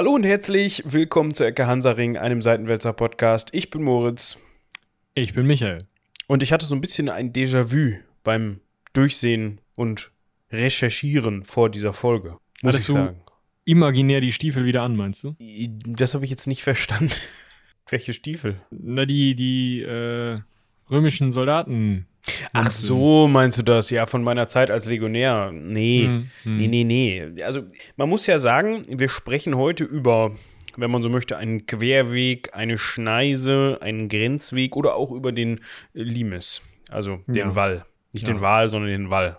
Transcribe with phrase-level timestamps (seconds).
[0.00, 3.50] Hallo und herzlich willkommen zu Ecke Hansaring, einem Seitenwälzer Podcast.
[3.52, 4.38] Ich bin Moritz
[5.12, 5.84] Ich bin Michael.
[6.26, 8.60] und ich hatte so ein bisschen ein Déjà-vu beim
[8.94, 10.10] Durchsehen und
[10.50, 12.38] Recherchieren vor dieser Folge.
[12.62, 13.20] Muss Hattest ich du- sagen.
[13.66, 15.36] Imaginär die Stiefel wieder an, meinst du?
[15.84, 17.12] Das habe ich jetzt nicht verstanden.
[17.90, 18.58] Welche Stiefel?
[18.70, 20.40] Na, die, die äh,
[20.90, 22.06] römischen Soldaten.
[22.52, 22.86] Ach meinst du?
[22.86, 23.90] so, meinst du das?
[23.90, 25.50] Ja, von meiner Zeit als Legionär.
[25.52, 26.04] Nee.
[26.06, 26.56] Hm, hm.
[26.58, 27.42] Nee, nee, nee.
[27.42, 27.62] Also,
[27.96, 30.32] man muss ja sagen, wir sprechen heute über,
[30.76, 35.60] wenn man so möchte, einen Querweg, eine Schneise, einen Grenzweg oder auch über den
[35.94, 36.62] Limes.
[36.90, 37.54] Also den Ja.
[37.54, 37.86] Wall.
[38.12, 38.34] Nicht Ja.
[38.34, 39.38] den Wal, sondern den Wall.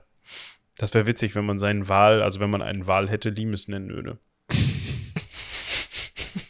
[0.77, 3.89] Das wäre witzig, wenn man seinen Wal, also wenn man einen Wal hätte, Limes nennen
[3.89, 4.17] würde.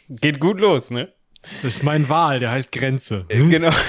[0.08, 1.12] Geht gut los, ne?
[1.62, 3.26] Das ist mein Wahl, der heißt Grenze.
[3.28, 3.72] Genau.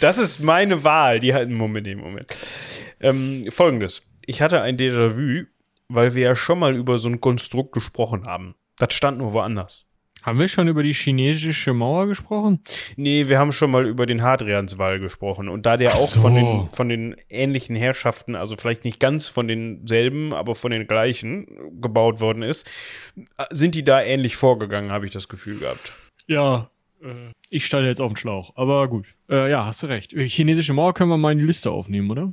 [0.00, 1.20] das ist meine Wahl.
[1.20, 2.36] Die halten Moment, Moment.
[3.00, 4.02] Ähm, Folgendes.
[4.26, 5.46] Ich hatte ein Déjà-vu,
[5.88, 8.54] weil wir ja schon mal über so ein Konstrukt gesprochen haben.
[8.78, 9.86] Das stand nur woanders.
[10.26, 12.60] Haben wir schon über die chinesische Mauer gesprochen?
[12.96, 15.48] Nee, wir haben schon mal über den Hadrianswall gesprochen.
[15.48, 16.20] Und da der Ach auch so.
[16.20, 20.88] von, den, von den ähnlichen Herrschaften, also vielleicht nicht ganz von denselben, aber von den
[20.88, 22.68] gleichen gebaut worden ist,
[23.50, 25.92] sind die da ähnlich vorgegangen, habe ich das Gefühl gehabt.
[26.26, 26.70] Ja.
[27.50, 29.14] Ich steige jetzt auf den Schlauch, aber gut.
[29.28, 30.12] Äh, ja, hast du recht.
[30.12, 32.32] Äh, Chinesische Mauer können wir mal in die Liste aufnehmen, oder?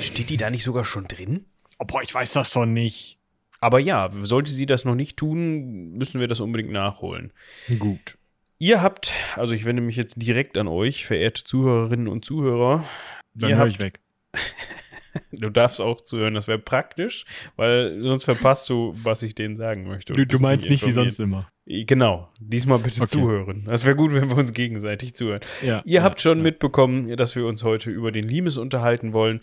[0.00, 1.46] Steht die da nicht sogar schon drin?
[1.78, 3.18] Oh, boah, ich weiß das doch nicht.
[3.60, 7.32] Aber ja, sollte sie das noch nicht tun, müssen wir das unbedingt nachholen.
[7.78, 8.18] Gut.
[8.58, 12.84] Ihr habt, also ich wende mich jetzt direkt an euch, verehrte Zuhörerinnen und Zuhörer.
[13.34, 14.00] Dann höre ich weg.
[15.30, 19.86] Du darfst auch zuhören, das wäre praktisch, weil sonst verpasst du, was ich denen sagen
[19.86, 20.12] möchte.
[20.12, 21.48] Du, du meinst nicht wie sonst immer.
[21.66, 23.08] Genau, diesmal bitte Okay.
[23.10, 23.64] zuhören.
[23.66, 25.40] Das wäre gut, wenn wir uns gegenseitig zuhören.
[25.62, 29.40] Ja, Ihr habt schon mitbekommen, dass wir uns heute über den Limes unterhalten wollen.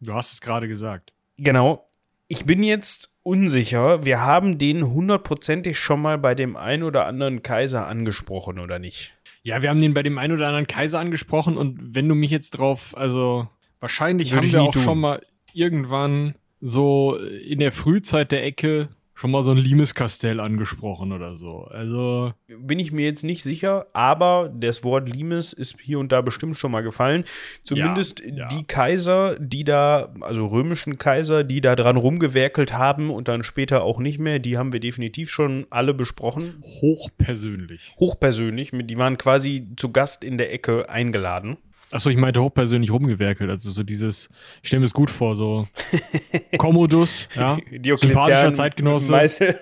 [0.00, 1.12] Du hast es gerade gesagt.
[1.38, 1.86] Genau.
[2.26, 4.04] Ich bin jetzt unsicher.
[4.04, 9.14] Wir haben den hundertprozentig schon mal bei dem einen oder anderen Kaiser angesprochen, oder nicht?
[9.42, 12.30] Ja, wir haben den bei dem einen oder anderen Kaiser angesprochen und wenn du mich
[12.30, 13.48] jetzt drauf, also
[13.78, 14.82] wahrscheinlich Würde haben wir auch tun.
[14.82, 15.22] schon mal
[15.54, 18.88] irgendwann so in der Frühzeit der Ecke
[19.20, 21.64] schon mal so ein Limeskastell angesprochen oder so.
[21.64, 26.22] Also, Bin ich mir jetzt nicht sicher, aber das Wort Limes ist hier und da
[26.22, 27.24] bestimmt schon mal gefallen.
[27.62, 28.48] Zumindest ja.
[28.48, 33.82] die Kaiser, die da, also römischen Kaiser, die da dran rumgewerkelt haben und dann später
[33.82, 36.62] auch nicht mehr, die haben wir definitiv schon alle besprochen.
[36.80, 37.94] hochpersönlich.
[38.00, 41.58] Hochpersönlich, die waren quasi zu Gast in der Ecke eingeladen.
[41.92, 43.50] Achso, ich meinte hochpersönlich rumgewerkelt.
[43.50, 44.28] Also so dieses,
[44.62, 45.66] ich stelle mir es gut vor, so
[46.58, 47.58] Commodus, ja,
[47.96, 49.58] sympathischer Zeitgenosse, Meißel.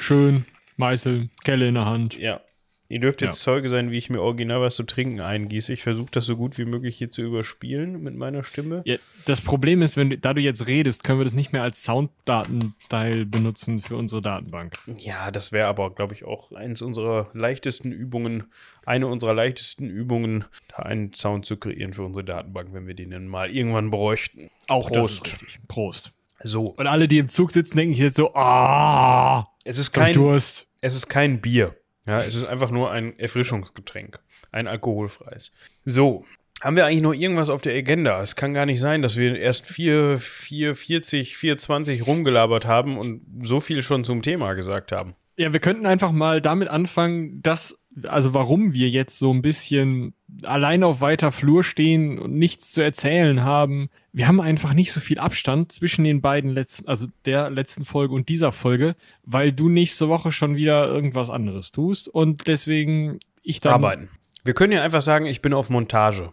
[0.00, 0.44] schön,
[0.76, 2.18] Meißel, Kelle in der Hand.
[2.18, 2.40] Ja.
[2.90, 3.44] Ihr dürft jetzt Ja.
[3.52, 5.72] Zeuge sein, wie ich mir original was zu trinken eingieße.
[5.72, 8.82] Ich versuche das so gut wie möglich hier zu überspielen mit meiner Stimme.
[8.84, 8.96] Ja,
[9.26, 11.84] das Problem ist, wenn du, da du jetzt redest, können wir das nicht mehr als
[11.84, 14.74] Sounddatenteil benutzen für unsere Datenbank.
[14.98, 18.44] Ja, das wäre aber, glaube ich, auch eins unserer leichtesten Übungen,
[18.84, 23.10] eine unserer leichtesten Übungen, da einen Sound zu kreieren für unsere Datenbank, wenn wir den
[23.12, 24.50] dann mal irgendwann bräuchten.
[24.66, 25.36] Auch Prost.
[25.68, 26.12] Prost.
[26.42, 26.70] So.
[26.76, 30.66] Und alle, die im Zug sitzen, denken sich jetzt so, ah, Es ist kein, Durst.
[30.80, 31.76] es ist kein Bier.
[32.06, 34.18] Ja, es ist einfach nur ein Erfrischungsgetränk.
[34.52, 35.52] Ein alkoholfreies.
[35.84, 36.24] So.
[36.60, 38.20] Haben wir eigentlich noch irgendwas auf der Agenda?
[38.20, 43.22] Es kann gar nicht sein, dass wir erst 4, 4, 40, 420 rumgelabert haben und
[43.42, 45.14] so viel schon zum Thema gesagt haben.
[45.36, 50.14] Ja, wir könnten einfach mal damit anfangen, dass, also warum wir jetzt so ein bisschen
[50.44, 53.90] allein auf weiter Flur stehen und nichts zu erzählen haben.
[54.12, 58.14] Wir haben einfach nicht so viel Abstand zwischen den beiden letzten, also der letzten Folge
[58.14, 63.60] und dieser Folge, weil du nächste Woche schon wieder irgendwas anderes tust und deswegen ich
[63.60, 63.74] dann.
[63.74, 64.08] Arbeiten.
[64.44, 66.32] Wir können ja einfach sagen, ich bin auf Montage.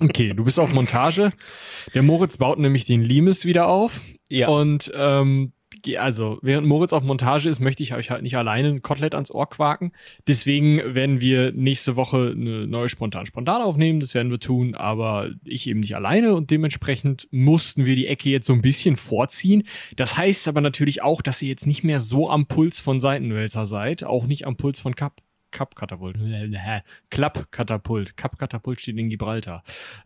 [0.00, 1.32] Okay, du bist auf Montage.
[1.94, 4.02] Der Moritz baut nämlich den Limes wieder auf.
[4.28, 4.48] Ja.
[4.48, 5.52] Und ähm,
[5.98, 9.30] also, während Moritz auf Montage ist, möchte ich euch halt nicht alleine ein Kotelett ans
[9.30, 9.92] Ohr quaken.
[10.26, 14.00] Deswegen werden wir nächste Woche eine neue Spontan-Spontan aufnehmen.
[14.00, 18.30] Das werden wir tun, aber ich eben nicht alleine und dementsprechend mussten wir die Ecke
[18.30, 19.64] jetzt so ein bisschen vorziehen.
[19.96, 23.66] Das heißt aber natürlich auch, dass ihr jetzt nicht mehr so am Puls von Seitenwälzer
[23.66, 25.20] seid, auch nicht am Puls von Cup.
[25.50, 26.18] Cup-Katapult.
[27.10, 28.16] Klapp-Katapult.
[28.18, 29.62] Cup-Katapult steht in Gibraltar.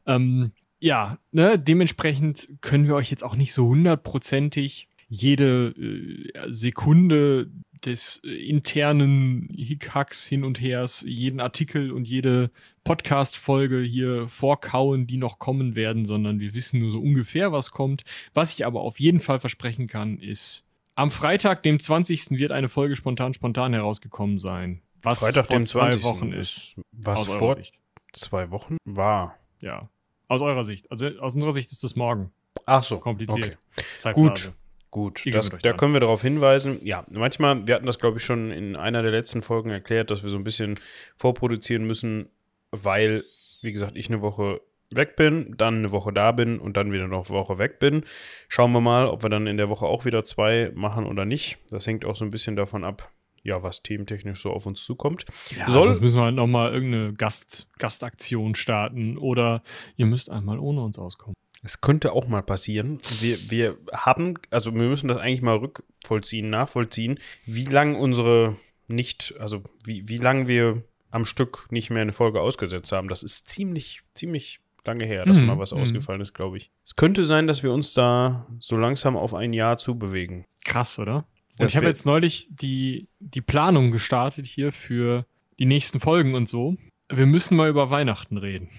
[0.06, 0.52] Ähm,
[0.82, 7.50] ja, ne, dementsprechend können wir euch jetzt auch nicht so hundertprozentig jede äh, Sekunde
[7.84, 12.50] des äh, internen Hickhacks hin und hers, jeden Artikel und jede
[12.84, 18.04] Podcast-Folge hier vorkauen, die noch kommen werden, sondern wir wissen nur so ungefähr, was kommt.
[18.32, 20.64] Was ich aber auf jeden Fall versprechen kann, ist,
[20.94, 22.30] am Freitag, dem 20.
[22.32, 24.80] wird eine Folge spontan spontan herausgekommen sein.
[25.02, 26.04] Was Freitag, vor dem zwei 20.
[26.04, 26.76] Wochen ist.
[26.92, 27.80] Was vor Sicht.
[28.14, 29.36] zwei Wochen war.
[29.60, 29.90] Ja.
[30.28, 30.90] Aus eurer Sicht.
[30.90, 32.30] Also aus unserer Sicht ist das morgen.
[32.64, 32.98] Ach so.
[32.98, 33.58] Kompliziert.
[34.02, 34.12] Okay.
[34.14, 34.52] Gut.
[34.92, 36.78] Gut, das, da können wir darauf hinweisen.
[36.84, 40.22] Ja, manchmal, wir hatten das, glaube ich, schon in einer der letzten Folgen erklärt, dass
[40.22, 40.78] wir so ein bisschen
[41.16, 42.28] vorproduzieren müssen,
[42.70, 43.24] weil,
[43.62, 44.60] wie gesagt, ich eine Woche
[44.90, 48.04] weg bin, dann eine Woche da bin und dann wieder noch eine Woche weg bin.
[48.48, 51.56] Schauen wir mal, ob wir dann in der Woche auch wieder zwei machen oder nicht.
[51.70, 53.10] Das hängt auch so ein bisschen davon ab,
[53.42, 55.24] ja, was thementechnisch so auf uns zukommt.
[55.56, 59.62] Ja, Soll- sonst müssen wir halt nochmal irgendeine Gast, Gastaktion starten oder
[59.96, 61.34] ihr müsst einmal ohne uns auskommen.
[61.62, 62.98] Es könnte auch mal passieren.
[63.20, 68.56] Wir, wir haben, also wir müssen das eigentlich mal rückvollziehen, nachvollziehen, wie lang unsere
[68.88, 73.08] nicht, also wie, wie lang wir am Stück nicht mehr eine Folge ausgesetzt haben.
[73.08, 75.80] Das ist ziemlich, ziemlich lange her, dass Mhm, mal was mhm.
[75.80, 76.70] ausgefallen ist, glaube ich.
[76.84, 80.46] Es könnte sein, dass wir uns da so langsam auf ein Jahr zubewegen.
[80.64, 81.26] Krass, oder?
[81.60, 85.26] Und ich habe jetzt neulich die, die Planung gestartet hier für
[85.58, 86.76] die nächsten Folgen und so.
[87.08, 88.70] Wir müssen mal über Weihnachten reden.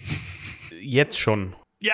[0.81, 1.56] Jetzt schon.
[1.83, 1.94] Ja,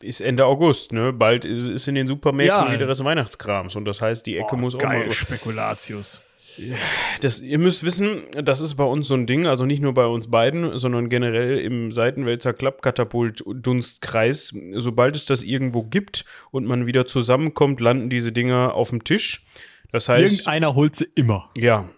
[0.00, 1.12] Ist Ende August, ne?
[1.12, 2.72] Bald ist, ist in den Supermärkten Ja.
[2.72, 5.10] wieder des Weihnachtskrams und das heißt, die Ecke muss auch mal.
[5.12, 6.22] Spekulatius.
[7.22, 10.04] Das, ihr müsst wissen, das ist bei uns so ein Ding, also nicht nur bei
[10.06, 12.52] uns beiden, sondern generell im Seitenwälzer
[13.46, 14.54] Klappkatapult-Dunstkreis.
[14.74, 19.46] Sobald es das irgendwo gibt und man wieder zusammenkommt, landen diese Dinger auf dem Tisch.
[19.92, 21.50] Das heißt, Irgendeiner holt sie immer.
[21.56, 21.88] ja,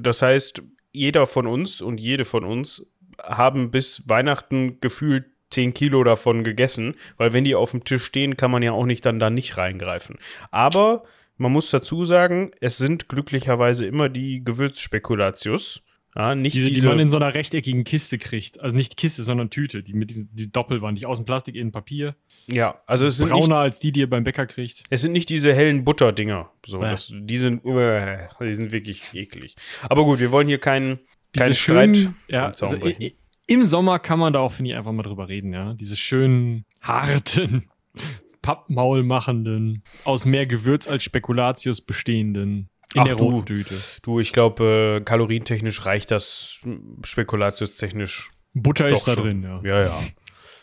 [0.00, 2.92] das heißt, jeder von uns und jede von uns
[3.22, 8.36] haben bis Weihnachten gefühlt 10 Kilo davon gegessen, weil wenn die auf dem Tisch stehen,
[8.36, 10.18] kann man ja auch nicht dann da nicht reingreifen.
[10.50, 11.04] Aber
[11.36, 15.82] man muss dazu sagen, es sind glücklicherweise immer die Gewürzspekulatius.
[16.14, 18.60] Ja, nicht Diese, diese, die man in so einer rechteckigen Kiste kriegt.
[18.60, 19.82] Also nicht Kiste, sondern Tüte.
[19.82, 22.16] Die mit diesen die Doppelwand, die außen Plastik, innen Papier.
[22.46, 24.84] ja, also es sind, nicht, Brauner als die, die ihr beim Bäcker kriegt.
[24.90, 26.50] es sind nicht diese hellen Butterdinger.
[26.66, 26.90] So, Bäh.
[26.90, 29.56] das, die sind, die sind wirklich eklig.
[29.88, 31.00] Aber gut, wir wollen hier keinen,
[31.34, 33.12] keinen Streit schönen, ja, am Zaun also, brechen.
[33.52, 35.74] Im Sommer kann man da auch, finde ich, einfach mal drüber reden, ja.
[35.74, 37.68] Diese schönen, harten,
[38.42, 43.24] Pappmaul machenden, aus mehr Gewürz als Spekulatius bestehenden, in Ach der du.
[43.24, 43.74] roten Tüte.
[44.00, 48.30] Du, ich glaube, äh, kalorientechnisch reicht das mm, spekulatiustechnisch.
[48.54, 49.24] Butter ist da schon.
[49.24, 49.60] drin, ja.
[49.62, 50.02] Ja, ja.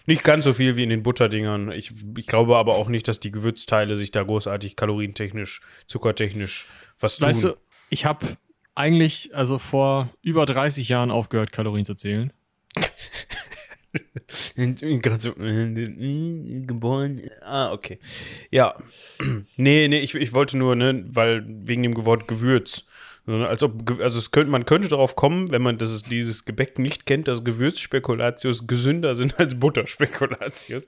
[0.08, 1.72] Nicht ganz so viel wie in den Butterdingern.
[1.72, 6.66] Ich, ich glaube aber auch nicht, dass die Gewürzteile sich da großartig kalorientechnisch, zuckertechnisch
[7.00, 7.28] was tun.
[7.28, 7.56] Weißt du,
[7.92, 8.26] ich habe
[8.74, 12.34] eigentlich, also vor über 30 Jahren aufgehört, Kalorien zu zählen.
[14.56, 14.74] Äh,
[16.68, 17.22] geboren.
[17.42, 18.00] Ah, okay.
[18.52, 18.76] Ja.
[19.58, 22.86] nee, nee, ich, ich wollte nur, ne, weil wegen dem Wort Gewürz.
[23.26, 27.06] Als ob, also es könnte, man könnte darauf kommen, wenn man das, dieses Gebäck nicht
[27.06, 30.86] kennt, dass Gewürzspekulatius gesünder sind als Butterspekulatius.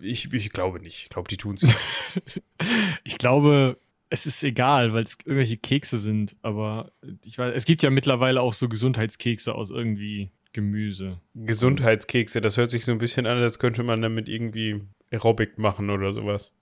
[0.00, 1.02] Ich, ich glaube nicht.
[1.04, 1.76] Ich glaube, die tun es nicht.
[3.04, 3.78] Ich glaube,
[4.10, 6.92] es ist egal, weil es irgendwelche Kekse sind, aber
[7.24, 11.20] ich weiß, es gibt ja mittlerweile auch so Gesundheitskekse aus irgendwie Gemüse.
[11.34, 15.90] Gesundheitskekse, das hört sich so ein bisschen an, als könnte man damit irgendwie Aerobic machen
[15.90, 16.52] oder sowas.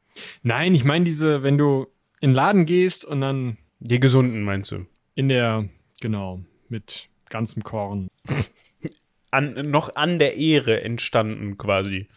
[0.42, 1.86] Nein, ich meine diese, wenn du
[2.20, 4.86] in den Laden gehst und dann Die gesunden, meinst du?
[5.14, 5.68] in der,
[6.00, 8.08] genau, mit ganzem Korn
[9.32, 12.08] An, noch an der Ehre entstanden quasi.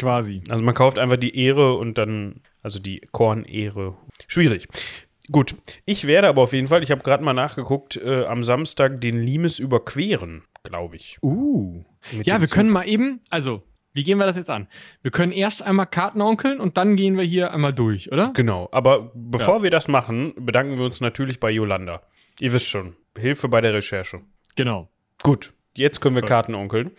[0.00, 0.42] quasi.
[0.48, 3.96] Also man kauft einfach die Ehre und dann, also die Kornehre.
[4.26, 4.66] Schwierig.
[5.30, 5.54] Gut,
[5.84, 9.22] ich werde aber auf jeden Fall, ich habe gerade mal nachgeguckt, äh, am Samstag den
[9.22, 11.18] Limes überqueren, glaube ich.
[11.22, 11.84] Uh.
[12.22, 12.56] Ja, wir Zug.
[12.56, 13.62] können mal eben, also,
[13.92, 14.68] wie gehen wir das jetzt an?
[15.02, 18.32] Wir können erst einmal Karten onkeln und dann gehen wir hier einmal durch, oder?
[18.34, 22.02] Genau, aber bevor wir das machen, bedanken wir uns natürlich bei Yolanda.
[22.38, 24.20] Ihr wisst schon, Hilfe bei der Recherche.
[24.56, 24.88] Genau.
[25.22, 26.22] Gut, jetzt können wir.
[26.22, 26.92] Karten onkeln.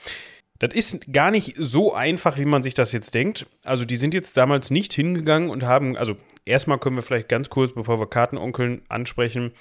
[0.60, 3.48] Das ist gar nicht so einfach, wie man sich das jetzt denkt.
[3.64, 7.50] Also, die sind jetzt damals nicht hingegangen und haben, also, erstmal können wir vielleicht ganz
[7.50, 9.54] kurz, bevor wir Karten onkeln, ansprechen.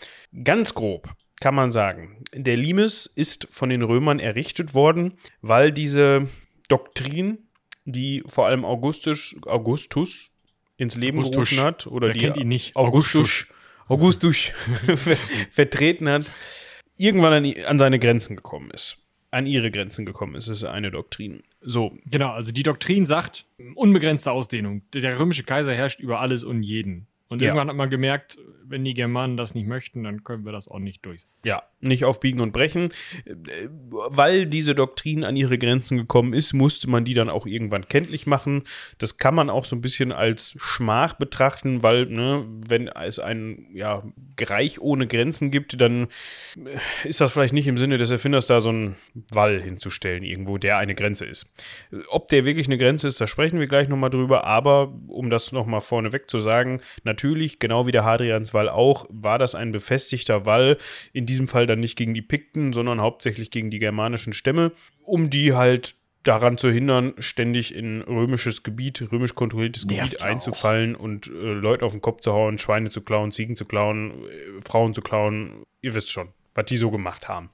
[0.44, 1.08] Ganz grob
[1.40, 6.28] kann man sagen, der Limes ist von den Römern errichtet worden, weil diese
[6.68, 7.38] Doktrin,
[7.84, 10.30] die vor allem Augustus, Augustus
[10.76, 11.50] ins Leben Augustus.
[11.50, 12.76] gerufen hat, oder Wer die kennt ihn nicht?
[12.76, 13.46] Augustus,
[13.88, 14.52] Augustus
[14.94, 15.16] ver-
[15.50, 16.30] vertreten hat,
[16.96, 18.98] irgendwann an, an seine Grenzen gekommen ist.
[19.32, 21.42] An ihre Grenzen gekommen ist, ist eine Doktrin.
[21.60, 24.82] So, Genau, also die Doktrin sagt, unbegrenzte Ausdehnung.
[24.92, 27.06] Der römische Kaiser herrscht über alles und jeden.
[27.30, 27.48] Und Ja.
[27.48, 30.78] irgendwann hat man gemerkt, wenn die Germanen das nicht möchten, dann können wir das auch
[30.78, 31.26] nicht durch.
[31.44, 32.90] ja, nicht auf Biegen und Brechen.
[33.90, 38.26] Weil diese Doktrin an ihre Grenzen gekommen ist, musste man die dann auch irgendwann kenntlich
[38.26, 38.64] machen.
[38.98, 43.66] Das kann man auch so ein bisschen als Schmach betrachten, weil, ne, wenn es ein
[43.72, 44.02] ja,
[44.40, 46.08] Reich ohne Grenzen gibt, dann
[47.04, 48.96] ist das vielleicht nicht im Sinne des Erfinders, da so einen
[49.32, 51.52] Wall hinzustellen, irgendwo, der eine Grenze ist.
[52.08, 55.52] Ob der wirklich eine Grenze ist, da sprechen wir gleich nochmal drüber, aber um das
[55.52, 57.19] nochmal vorneweg zu sagen, natürlich,
[57.58, 60.76] genau wie der Hadrianswall auch, war das ein befestigter Wall,
[61.12, 64.72] in diesem Fall dann nicht gegen die Pikten, sondern hauptsächlich gegen die germanischen Stämme,
[65.04, 70.94] um die halt daran zu hindern, ständig in römisches Gebiet, römisch kontrolliertes Nervt Gebiet einzufallen
[70.94, 74.60] und äh, Leute auf den Kopf zu hauen, Schweine zu klauen, Ziegen zu klauen, äh,
[74.66, 75.64] Frauen zu klauen.
[75.80, 77.50] Ihr wisst schon, was die so gemacht haben.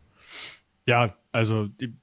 [0.86, 1.94] Ja, also die,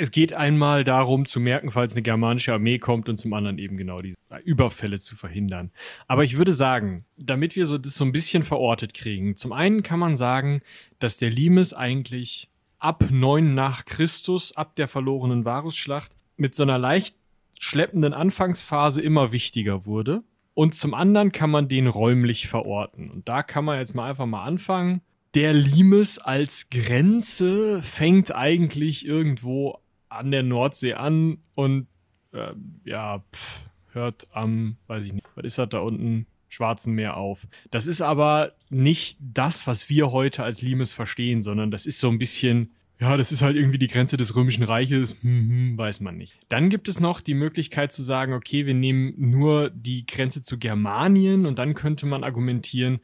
[0.00, 3.76] es geht einmal darum zu merken, falls eine germanische Armee kommt und zum anderen eben
[3.76, 5.72] genau diese Überfälle zu verhindern.
[6.06, 9.82] Aber ich würde sagen, damit wir so das so ein bisschen verortet kriegen, zum einen
[9.82, 10.62] kann man sagen,
[11.00, 12.48] dass der Limes eigentlich
[12.78, 17.16] ab 9 nach Christus, ab der verlorenen Varusschlacht, mit so einer leicht
[17.58, 20.22] schleppenden Anfangsphase immer wichtiger wurde.
[20.54, 23.10] Und zum anderen kann man den räumlich verorten.
[23.10, 25.02] Und da kann man jetzt mal einfach mal anfangen.
[25.38, 29.78] Der Limes als Grenze fängt eigentlich irgendwo
[30.08, 31.86] an der Nordsee an und
[32.32, 32.54] äh,
[32.84, 33.60] ja, pff,
[33.92, 36.26] hört am, weiß ich nicht, was ist das da unten?
[36.48, 37.46] Schwarzen Meer auf.
[37.70, 42.08] Das ist aber nicht das, was wir heute als Limes verstehen, sondern das ist so
[42.08, 46.00] ein bisschen, ja, das ist halt irgendwie die Grenze des Römischen Reiches, hm, hm, weiß
[46.00, 46.34] man nicht.
[46.48, 50.58] Dann gibt es noch die Möglichkeit zu sagen, okay, wir nehmen nur die Grenze zu
[50.58, 52.98] Germanien und dann könnte man argumentieren,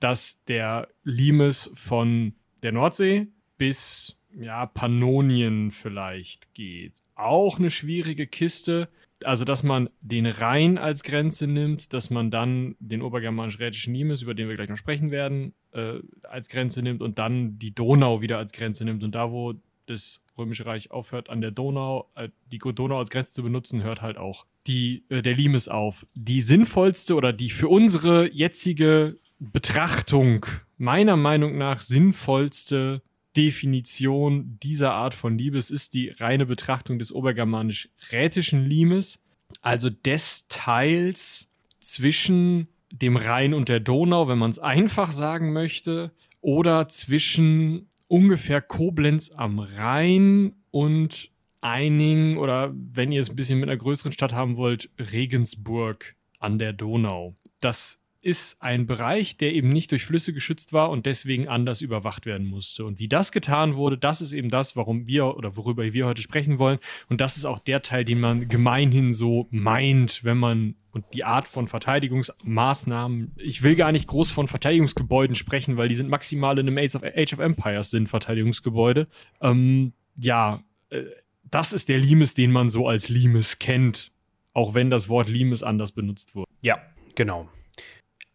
[0.00, 7.00] dass der Limes von der Nordsee bis ja, Pannonien vielleicht geht.
[7.14, 8.88] Auch eine schwierige Kiste.
[9.24, 14.34] Also, dass man den Rhein als Grenze nimmt, dass man dann den obergermanisch-rätischen Limes, über
[14.34, 18.36] den wir gleich noch sprechen werden, äh, als Grenze nimmt und dann die Donau wieder
[18.36, 19.02] als Grenze nimmt.
[19.02, 19.54] Und da, wo
[19.86, 24.02] das Römische Reich aufhört, an der Donau, äh, die Donau als Grenze zu benutzen, hört
[24.02, 26.06] halt auch die, äh, der Limes auf.
[26.14, 30.46] Die sinnvollste oder die für unsere jetzige Betrachtung
[30.78, 33.02] meiner Meinung nach sinnvollste
[33.36, 39.22] Definition dieser Art von Liebes ist die reine Betrachtung des obergermanisch-rätischen Limes,
[39.60, 46.12] also des Teils zwischen dem Rhein und der Donau, wenn man es einfach sagen möchte,
[46.40, 53.68] oder zwischen ungefähr Koblenz am Rhein und Eining oder wenn ihr es ein bisschen mit
[53.68, 57.34] einer größeren Stadt haben wollt, Regensburg an der Donau.
[57.60, 62.26] Das ist ein Bereich, der eben nicht durch Flüsse geschützt war und deswegen anders überwacht
[62.26, 62.84] werden musste.
[62.84, 66.22] Und wie das getan wurde, das ist eben das, warum wir oder worüber wir heute
[66.22, 66.80] sprechen wollen.
[67.08, 71.22] Und das ist auch der Teil, den man gemeinhin so meint, wenn man und die
[71.22, 73.32] Art von Verteidigungsmaßnahmen.
[73.36, 76.96] Ich will gar nicht groß von Verteidigungsgebäuden sprechen, weil die sind maximal in einem Age
[76.96, 79.06] of, Age of Empires sind Verteidigungsgebäude.
[79.40, 81.02] Ähm, ja, äh,
[81.44, 84.10] das ist der Limes, den man so als Limes kennt,
[84.52, 86.50] auch wenn das Wort Limes anders benutzt wurde.
[86.62, 86.80] Ja,
[87.14, 87.48] genau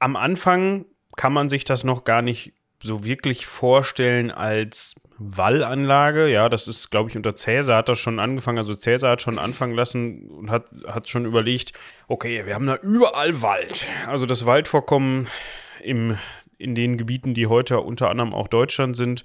[0.01, 6.27] am Anfang kann man sich das noch gar nicht so wirklich vorstellen als Wallanlage.
[6.27, 8.57] Ja, das ist, glaube ich, unter Cäsar hat das schon angefangen.
[8.57, 11.73] Also Cäsar hat schon anfangen lassen und hat, hat schon überlegt,
[12.07, 13.85] okay, wir haben da überall Wald.
[14.07, 15.27] Also das Waldvorkommen
[15.83, 16.17] im,
[16.57, 19.23] in den Gebieten, die heute unter anderem auch Deutschland sind,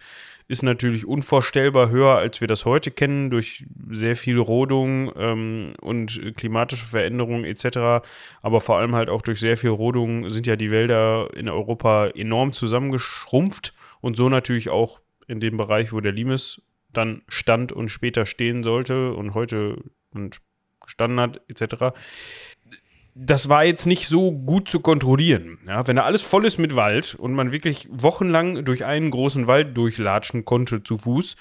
[0.48, 6.36] ist natürlich unvorstellbar höher, als wir das heute kennen, durch sehr viel Rodung ähm, und
[6.36, 8.06] klimatische Veränderungen etc.
[8.42, 12.08] Aber vor allem halt auch durch sehr viel Rodung sind ja die Wälder in Europa
[12.08, 16.62] enorm zusammengeschrumpft und so natürlich auch in dem Bereich, wo der Limes
[16.92, 19.82] dann stand und später stehen sollte und heute
[20.80, 21.92] gestanden hat etc
[23.18, 25.58] das war jetzt nicht so gut zu kontrollieren.
[25.66, 29.46] Ja, wenn da alles voll ist mit Wald und man wirklich wochenlang durch einen großen
[29.46, 31.34] Wald durchlatschen konnte zu Fuß.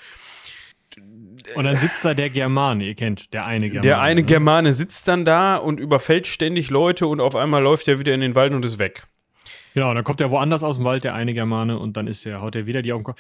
[1.56, 3.82] Und dann sitzt da der Germane, ihr kennt, der eine Germane.
[3.82, 4.26] Der eine ne?
[4.26, 8.22] Germane sitzt dann da und überfällt ständig Leute und auf einmal läuft er wieder in
[8.22, 9.04] den Wald und ist weg.
[9.74, 12.42] Genau, dann kommt er woanders aus dem Wald, der eine Germane, und dann ist er,
[12.42, 13.14] haut er wieder die Augen.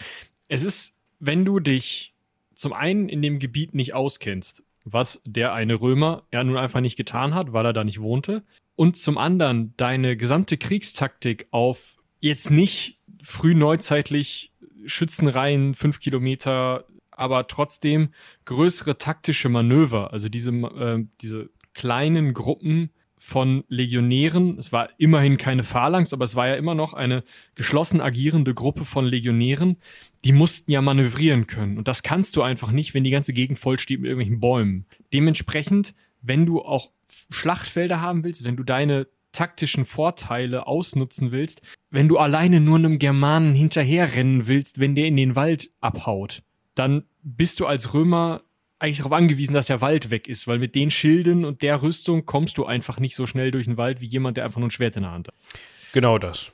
[0.48, 2.14] Es ist, wenn du dich
[2.54, 6.96] zum einen in dem Gebiet nicht auskennst was der eine Römer ja nun einfach nicht
[6.96, 8.44] getan hat, weil er da nicht wohnte.
[8.76, 14.54] Und zum anderen deine gesamte Kriegstaktik auf jetzt nicht frühneuzeitlich
[14.86, 18.10] Schützenreihen, fünf Kilometer, aber trotzdem
[18.46, 24.60] größere taktische Manöver, also diese, äh, diese kleinen Gruppen von Legionären.
[24.60, 27.24] Es war immerhin keine Phalanx, aber es war ja immer noch eine
[27.56, 29.78] geschlossen agierende Gruppe von Legionären.
[30.26, 31.78] Die mussten ja manövrieren können.
[31.78, 34.86] Und das kannst du einfach nicht, wenn die ganze Gegend vollsteht mit irgendwelchen Bäumen.
[35.14, 36.92] Dementsprechend, wenn du auch
[37.30, 43.00] Schlachtfelder haben willst, wenn du deine taktischen Vorteile ausnutzen willst, wenn du alleine nur einem
[43.00, 46.42] Germanen hinterherrennen willst, wenn der in den Wald abhaut,
[46.74, 48.42] dann bist du als Römer
[48.80, 52.26] eigentlich darauf angewiesen, dass der Wald weg ist, weil mit den Schilden und der Rüstung
[52.26, 54.72] kommst du einfach nicht so schnell durch den Wald wie jemand, der einfach nur ein
[54.72, 55.36] Schwert in der Hand hat.
[55.94, 56.52] Genau das.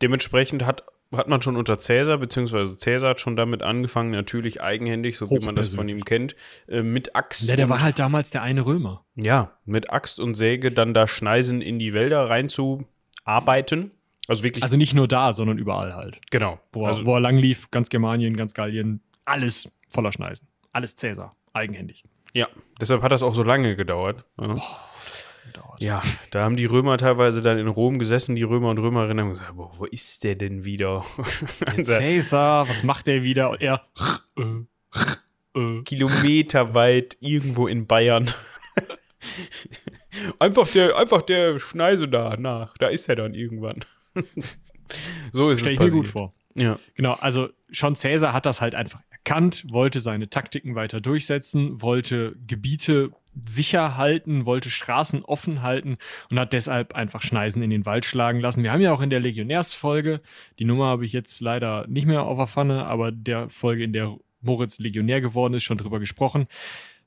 [0.00, 0.84] Dementsprechend hat,
[1.16, 5.44] hat man schon unter Cäsar, beziehungsweise Cäsar hat schon damit angefangen, natürlich eigenhändig, so wie
[5.44, 6.34] man das von ihm kennt,
[6.68, 7.48] äh, mit Axt.
[7.48, 9.04] Ja, der war halt damals der eine Römer.
[9.14, 13.90] Ja, mit Axt und Säge dann da Schneisen in die Wälder reinzuarbeiten.
[14.28, 14.62] Also wirklich.
[14.62, 16.20] Also nicht nur da, sondern überall halt.
[16.30, 16.60] Genau.
[16.72, 21.36] Wo, also, wo er lang lief, ganz Germanien, ganz Gallien, alles voller Schneisen alles Cäsar,
[21.52, 22.04] eigenhändig.
[22.32, 22.48] Ja,
[22.80, 24.24] deshalb hat das auch so lange gedauert.
[24.40, 24.54] Ja.
[25.78, 29.30] Ja, da haben die Römer teilweise dann in Rom gesessen, die Römer und Römerinnen, haben
[29.30, 31.04] gesagt, boah, wo ist der denn wieder?
[31.76, 33.50] Caesar, was macht der wieder?
[33.50, 33.86] Und er
[34.38, 35.82] äh, äh.
[35.82, 38.30] kilometerweit irgendwo in Bayern.
[40.38, 43.80] einfach der, einfach der Schneise da nach, da ist er dann irgendwann.
[45.32, 45.74] so ist Stell es.
[45.74, 46.34] Stell ich mir gut vor.
[46.54, 46.78] Ja.
[46.94, 52.36] Genau, also schon Caesar hat das halt einfach erkannt, wollte seine Taktiken weiter durchsetzen, wollte
[52.46, 53.10] Gebiete
[53.46, 55.96] sicher halten, wollte Straßen offen halten
[56.30, 58.62] und hat deshalb einfach Schneisen in den Wald schlagen lassen.
[58.62, 60.20] Wir haben ja auch in der Legionärsfolge,
[60.58, 63.92] die Nummer habe ich jetzt leider nicht mehr auf der Pfanne, aber der Folge, in
[63.92, 66.46] der Moritz Legionär geworden ist, schon drüber gesprochen.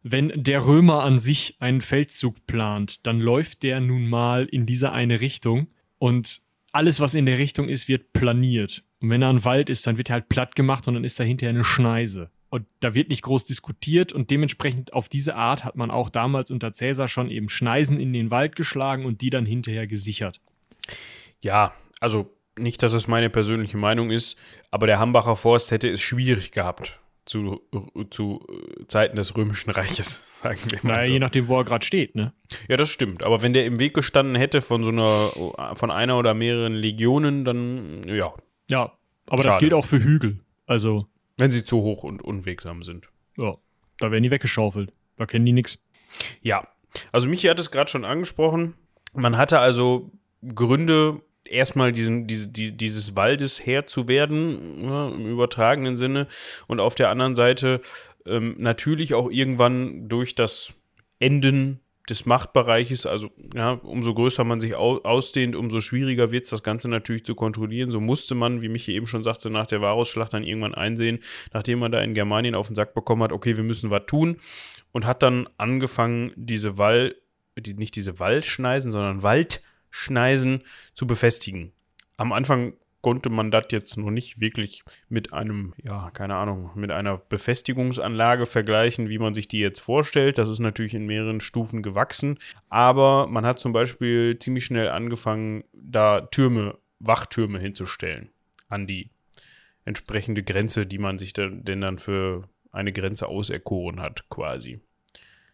[0.04, 4.92] Wenn der Römer an sich einen Feldzug plant, dann läuft der nun mal in diese
[4.92, 5.68] eine Richtung
[5.98, 6.42] und
[6.72, 8.84] alles, was in der Richtung ist, wird planiert.
[9.00, 11.20] Und wenn da ein Wald ist, dann wird er halt platt gemacht und dann ist
[11.20, 12.30] da hinterher eine Schneise.
[12.56, 16.52] Und da wird nicht groß diskutiert und dementsprechend auf diese Art hat man auch damals
[16.52, 20.40] unter Cäsar schon eben Schneisen in den Wald geschlagen und die dann hinterher gesichert.
[21.42, 24.38] Ja, also nicht, dass es meine persönliche Meinung ist,
[24.72, 27.62] aber der Hambacher Forst hätte es schwierig gehabt zu,
[28.10, 28.48] zu
[28.88, 30.94] Zeiten des Römischen Reiches, sagen wir mal.
[30.94, 31.12] Naja, so.
[31.12, 32.32] je nachdem, wo er gerade steht, ne?
[32.70, 33.26] Ja, das stimmt.
[33.26, 37.44] Aber wenn der im Weg gestanden hätte von so einer, von einer oder mehreren Legionen,
[37.44, 38.34] dann ja.
[38.70, 38.94] Ja,
[39.28, 39.50] aber Schade.
[39.50, 40.40] das gilt auch für Hügel.
[40.66, 41.10] Also.
[41.38, 43.10] Wenn sie zu hoch und unwegsam sind.
[43.38, 43.58] Ja,
[44.00, 44.94] da werden die weggeschaufelt.
[45.18, 45.78] Da kennen die nichts.
[46.42, 46.68] Ja,
[47.12, 48.76] also Michi hat es gerade schon angesprochen.
[49.14, 50.12] Man hatte also
[50.54, 56.28] Gründe, erstmal diesen, diese, die, dieses Waldes Herr zu werden, ja, im übertragenen Sinne.
[56.68, 57.82] Und auf der anderen Seite
[58.26, 60.74] ähm, natürlich auch irgendwann durch das
[61.20, 66.52] Enden des Machtbereiches, also ja, umso größer man sich au ausdehnt, umso schwieriger wird es,
[66.52, 67.92] das Ganze natürlich zu kontrollieren.
[67.92, 71.20] So musste man, wie Michi eben schon sagte, nach der Varusschlacht dann irgendwann einsehen,
[71.54, 74.38] nachdem man da in Germanien auf den Sack bekommen hat, okay, wir müssen was tun
[74.92, 77.16] und hat dann angefangen, diese Wall,
[77.58, 80.62] die, nicht diese Waldschneisen, sondern Waldschneisen
[80.94, 81.72] zu befestigen.
[82.18, 82.74] Am Anfang
[83.06, 88.48] konnte man das jetzt noch nicht wirklich mit einem, ja, keine Ahnung, mit einer Befestigungsanlage
[88.48, 90.40] vergleichen, wie man sich die jetzt vorstellt.
[90.40, 92.40] Das ist natürlich in mehreren Stufen gewachsen.
[92.68, 98.32] Aber man hat zum Beispiel ziemlich schnell angefangen, da Türme, Wachtürme hinzustellen
[98.70, 99.12] an die
[99.84, 104.80] entsprechende Grenze, die man sich denn dann für eine Grenze auserkoren hat, quasi.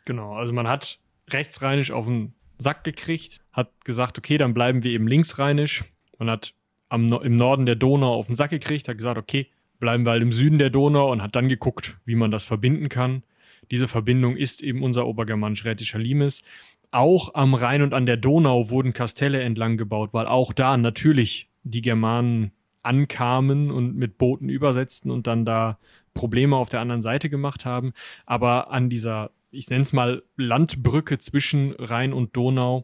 [0.05, 4.91] Genau, also man hat rechtsrheinisch auf den Sack gekriegt, hat gesagt, okay, dann bleiben wir
[4.91, 5.83] eben linksrheinisch.
[6.17, 6.53] Man hat
[6.91, 9.47] am, im Norden der Donau auf den Sack gekriegt, hat gesagt, okay,
[9.79, 12.89] bleiben wir halt im Süden der Donau und hat dann geguckt, wie man das verbinden
[12.89, 13.23] kann.
[13.71, 16.43] Diese Verbindung ist eben unser obergermanisch-rätischer Limes.
[16.91, 21.49] Auch am Rhein und an der Donau wurden Kastelle entlang gebaut, weil auch da natürlich
[21.63, 22.51] die Germanen
[22.83, 25.79] ankamen und mit Booten übersetzten und dann da
[26.13, 27.93] Probleme auf der anderen Seite gemacht haben.
[28.25, 32.83] Aber an dieser, ich nenne es mal Landbrücke zwischen Rhein und Donau,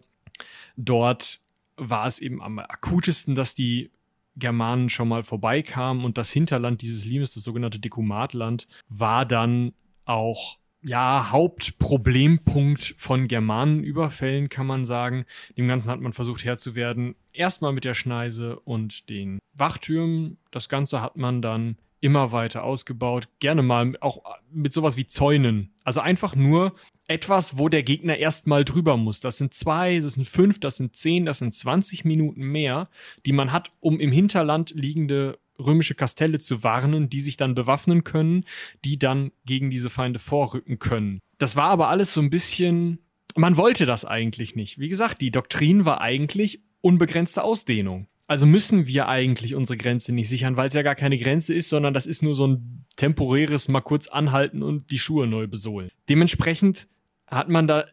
[0.77, 1.41] dort
[1.75, 3.91] war es eben am akutesten, dass die
[4.37, 9.73] Germanen schon mal vorbeikamen und das Hinterland dieses Limes, das sogenannte Dekumatland, war dann
[10.05, 15.25] auch ja, Hauptproblempunkt von Germanenüberfällen, kann man sagen.
[15.57, 17.15] Dem Ganzen hat man versucht Herr zu werden.
[17.33, 20.37] Erstmal mit der Schneise und den Wachtürmen.
[20.51, 23.27] Das Ganze hat man dann immer weiter ausgebaut.
[23.39, 25.73] Gerne mal auch mit sowas wie Zäunen.
[25.83, 26.75] Also einfach nur
[27.07, 29.19] etwas, wo der Gegner erstmal drüber muss.
[29.21, 32.87] Das sind zwei, das sind fünf, das sind zehn, das sind 20 Minuten mehr,
[33.25, 38.03] die man hat, um im Hinterland liegende römische Kastelle zu warnen, die sich dann bewaffnen
[38.03, 38.45] können,
[38.85, 41.19] die dann gegen diese Feinde vorrücken können.
[41.39, 42.99] Das war aber alles so ein bisschen,
[43.35, 44.79] man wollte das eigentlich nicht.
[44.79, 48.07] Wie gesagt, die Doktrin war eigentlich unbegrenzte Ausdehnung.
[48.27, 51.69] Also müssen wir eigentlich unsere Grenze nicht sichern, weil es ja gar keine Grenze ist,
[51.69, 55.89] sondern das ist nur so ein temporäres mal kurz anhalten und die Schuhe neu besohlen.
[56.09, 56.87] Dementsprechend
[57.27, 57.85] hat man da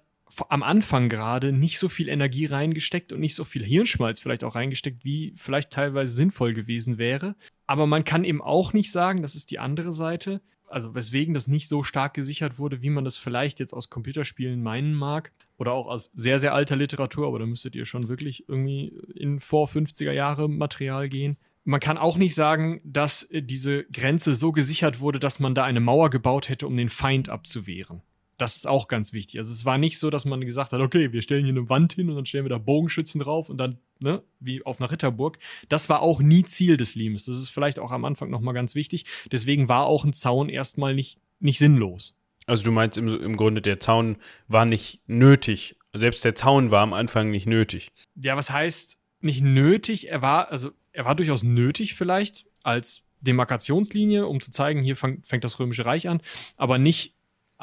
[0.49, 4.57] am Anfang gerade nicht so viel Energie reingesteckt und nicht so viel Hirnschmalz vielleicht auch
[4.57, 7.37] reingesteckt, wie vielleicht teilweise sinnvoll gewesen wäre.
[7.67, 11.49] Aber man kann eben auch nicht sagen, das ist die andere Seite, also weswegen das
[11.49, 15.73] nicht so stark gesichert wurde, wie man das vielleicht jetzt aus Computerspielen meinen mag oder
[15.73, 19.69] auch aus sehr, sehr alter Literatur, aber da müsstet ihr schon wirklich irgendwie in vor
[19.69, 21.37] 50er Jahre Material gehen.
[21.65, 25.65] Man kann auch nicht sagen, dass äh, diese Grenze so gesichert wurde, dass man da
[25.65, 28.03] eine Mauer gebaut hätte, um den Feind abzuwehren.
[28.37, 29.39] Das ist auch ganz wichtig.
[29.39, 31.93] Also es war nicht so, dass man gesagt hat, okay, wir stellen hier eine Wand
[31.93, 35.39] hin und dann stellen wir da Bogenschützen drauf und dann, ne, wie auf einer Ritterburg.
[35.69, 37.27] Das war auch nie Ziel des Limes.
[37.27, 39.05] Das ist vielleicht auch am Anfang nochmal ganz wichtig.
[39.31, 42.17] Deswegen war auch ein Zaun erstmal nicht, nicht sinnlos.
[42.47, 44.17] Also du meinst im, im Grunde, der Zaun
[44.49, 45.77] war nicht nötig.
[45.93, 47.91] Selbst der Zaun war am Anfang nicht nötig.
[48.17, 50.09] Ja, was heißt nicht nötig?
[50.09, 55.23] Er war, also er war durchaus nötig vielleicht als Demarkationslinie, um zu zeigen, hier fang,
[55.23, 56.21] fängt das Römische Reich an,
[56.57, 57.14] aber nicht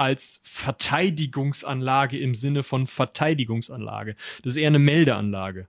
[0.02, 4.16] als Verteidigungsanlage im Sinne von Verteidigungsanlage.
[4.44, 5.68] Das ist eher eine Meldeanlage.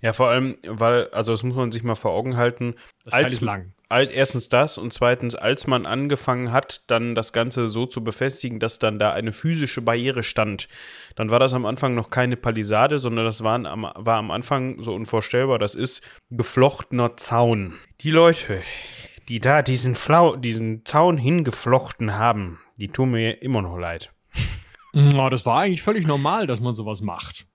[0.00, 2.74] Ja, vor allem, weil, also das muss man sich mal vor Augen halten.
[3.04, 3.72] Das Teil ist lang.
[3.88, 8.58] Alt, erstens das und zweitens, als man angefangen hat, dann das Ganze so zu befestigen,
[8.58, 10.68] dass dann da eine physische Barriere stand,
[11.16, 14.82] dann war das am Anfang noch keine Palisade, sondern das waren am, war am Anfang
[14.82, 17.74] so unvorstellbar, das ist geflochtener Zaun.
[18.00, 18.62] Die Leute,
[19.28, 24.12] die da diesen, Flau diesen Zaun hingeflochten haben, die tun mir immer noch leid.
[24.92, 27.46] Ja, das war eigentlich völlig normal, dass man sowas macht.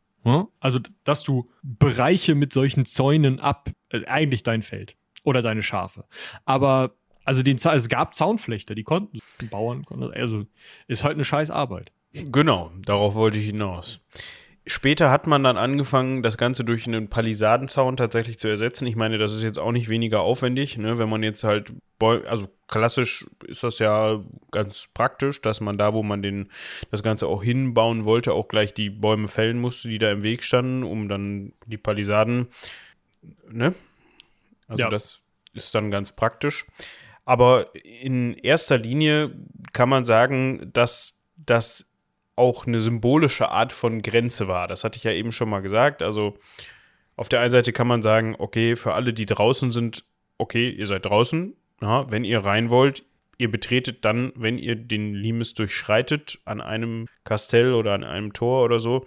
[0.60, 6.06] Also, dass du Bereiche mit solchen Zäunen ab, äh, eigentlich dein Feld oder deine Schafe.
[6.46, 10.46] Aber, also den, es gab Zaunflechter, die konnten, die Bauern konnten, also
[10.88, 11.92] ist halt eine scheiß Arbeit.
[12.12, 14.02] Genau, darauf wollte ich hinaus.
[14.66, 18.86] Später hat man dann angefangen, das Ganze durch einen Palisadenzaun tatsächlich zu ersetzen.
[18.88, 20.98] Ich meine, das ist jetzt auch nicht weniger aufwendig, ne?
[20.98, 26.04] wenn man jetzt halt, also klassisch ist das ja ganz praktisch, dass man da, wo
[26.04, 26.50] man den,
[26.92, 30.44] das Ganze auch hinbauen wollte, auch gleich die Bäume fällen musste, die da im Weg
[30.44, 32.48] standen, um dann die Palisaden,
[33.50, 33.74] ne?
[34.68, 34.90] Also ja.
[34.90, 35.22] das
[35.54, 36.68] ist dann ganz praktisch.
[37.26, 39.32] Aber in erster Linie
[39.74, 41.92] kann man sagen, dass das
[42.36, 44.68] auch eine symbolische Art von Grenze war.
[44.68, 46.02] Das hatte ich ja eben schon mal gesagt.
[46.02, 46.38] Also
[47.16, 50.06] auf der einen Seite kann man sagen, okay, für alle, die draußen sind,
[50.38, 51.54] okay, ihr seid draußen.
[51.82, 53.04] Ja, wenn ihr rein wollt,
[53.38, 58.64] ihr betretet dann, wenn ihr den Limes durchschreitet an einem Kastell oder an einem Tor
[58.66, 59.06] oder so,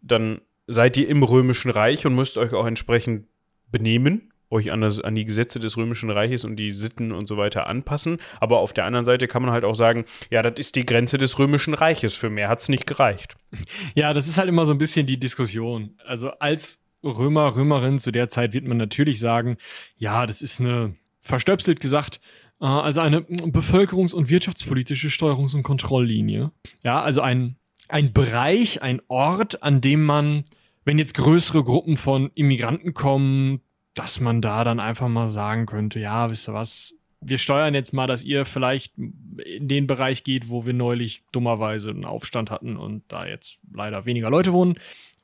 [0.00, 3.26] dann seid ihr im Römischen Reich und müsst euch auch entsprechend
[3.70, 7.36] benehmen euch an, das, an die Gesetze des Römischen Reiches und die Sitten und so
[7.36, 8.18] weiter anpassen.
[8.38, 11.18] Aber auf der anderen Seite kann man halt auch sagen, ja, das ist die Grenze
[11.18, 12.14] des Römischen Reiches.
[12.14, 13.36] Für mehr hat es nicht gereicht.
[13.94, 15.96] Ja, das ist halt immer so ein bisschen die Diskussion.
[16.04, 19.56] Also als Römer, Römerin zu der Zeit wird man natürlich sagen,
[19.96, 22.20] ja, das ist eine, verstöpselt gesagt,
[22.60, 26.52] äh, also eine bevölkerungs- und wirtschaftspolitische Steuerungs- und Kontrolllinie.
[26.84, 27.56] Ja, also ein,
[27.88, 30.42] ein Bereich, ein Ort, an dem man,
[30.84, 33.60] wenn jetzt größere Gruppen von Immigranten kommen,
[33.94, 37.92] dass man da dann einfach mal sagen könnte, ja, wisst ihr was, wir steuern jetzt
[37.92, 42.76] mal, dass ihr vielleicht in den Bereich geht, wo wir neulich dummerweise einen Aufstand hatten
[42.76, 44.74] und da jetzt leider weniger Leute wohnen.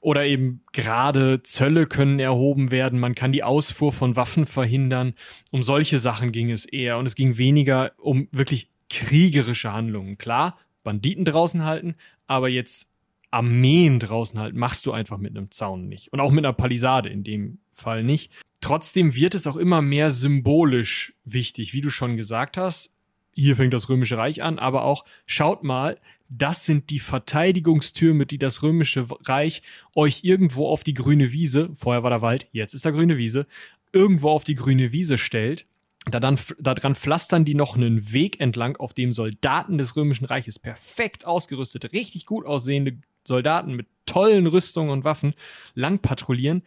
[0.01, 5.15] Oder eben gerade Zölle können erhoben werden, man kann die Ausfuhr von Waffen verhindern.
[5.51, 10.17] Um solche Sachen ging es eher und es ging weniger um wirklich kriegerische Handlungen.
[10.17, 12.93] Klar, Banditen draußen halten, aber jetzt
[13.31, 16.13] Armeen draußen halten, machst du einfach mit einem Zaun nicht.
[16.13, 18.33] Und auch mit einer Palisade in dem Fall nicht.
[18.61, 22.91] Trotzdem wird es auch immer mehr symbolisch wichtig, wie du schon gesagt hast.
[23.39, 28.37] Hier fängt das Römische Reich an, aber auch schaut mal, das sind die Verteidigungstürme, die
[28.37, 29.63] das Römische Reich
[29.95, 33.47] euch irgendwo auf die grüne Wiese, vorher war der Wald, jetzt ist da grüne Wiese,
[33.93, 35.67] irgendwo auf die grüne Wiese stellt.
[36.11, 40.59] Da dann, daran pflastern die noch einen Weg entlang, auf dem Soldaten des Römischen Reiches
[40.59, 45.33] perfekt ausgerüstet, richtig gut aussehende Soldaten mit tollen Rüstungen und Waffen
[45.75, 46.63] lang patrouillieren.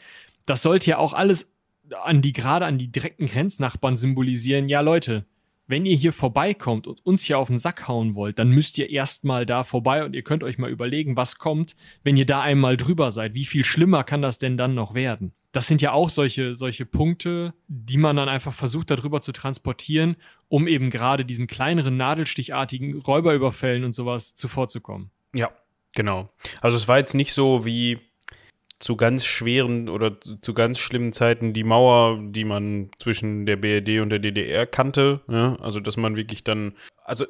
[0.46, 1.52] Das sollte ja auch alles
[2.02, 5.26] an die, gerade an die direkten Grenznachbarn symbolisieren, ja Leute,
[5.72, 8.90] wenn ihr hier vorbeikommt und uns hier auf den Sack hauen wollt, dann müsst ihr
[8.90, 12.78] erstmal da vorbei und ihr könnt euch mal überlegen, was kommt, wenn ihr da einmal
[12.78, 13.34] drüber seid.
[13.34, 15.34] Wie viel schlimmer kann das denn dann noch werden?
[15.54, 20.16] Das sind ja auch solche, solche Punkte, die man dann einfach versucht, darüber zu transportieren,
[20.48, 25.10] um eben gerade diesen kleineren, nadelstichartigen Räuberüberfällen und sowas zuvorzukommen.
[25.34, 25.52] Ja,
[25.94, 26.30] genau.
[26.62, 28.00] Also es war jetzt nicht so wie
[28.82, 34.02] zu ganz schweren oder zu ganz schlimmen Zeiten die Mauer, die man zwischen der BRD
[34.02, 35.22] und der DDR kannte.
[35.30, 35.56] Ja?
[35.62, 36.74] Also, dass man wirklich dann,
[37.06, 37.26] also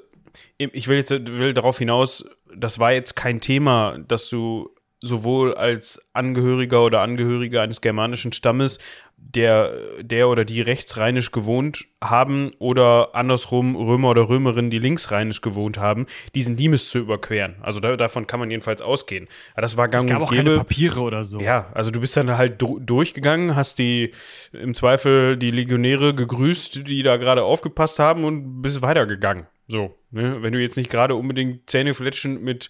[0.58, 4.70] ich will jetzt will darauf hinaus, das war jetzt kein Thema, dass du
[5.02, 8.80] sowohl als Angehöriger oder Angehörige eines germanischen Stammes
[9.18, 15.78] der, der oder die rechtsrheinisch gewohnt haben oder andersrum Römer oder Römerinnen, die linksrheinisch gewohnt
[15.78, 17.56] haben, diesen Limes zu überqueren.
[17.62, 19.28] Also da, davon kann man jedenfalls ausgehen.
[19.54, 21.40] Aber das war gang es gab auch keine Papiere oder so.
[21.40, 24.12] Ja, also du bist dann halt durchgegangen, hast die
[24.54, 29.48] im Zweifel die Legionäre gegrüßt, die da gerade aufgepasst haben und bist weitergegangen.
[29.68, 30.42] So, ne?
[30.42, 32.70] wenn du jetzt nicht gerade unbedingt zähnefletschend mit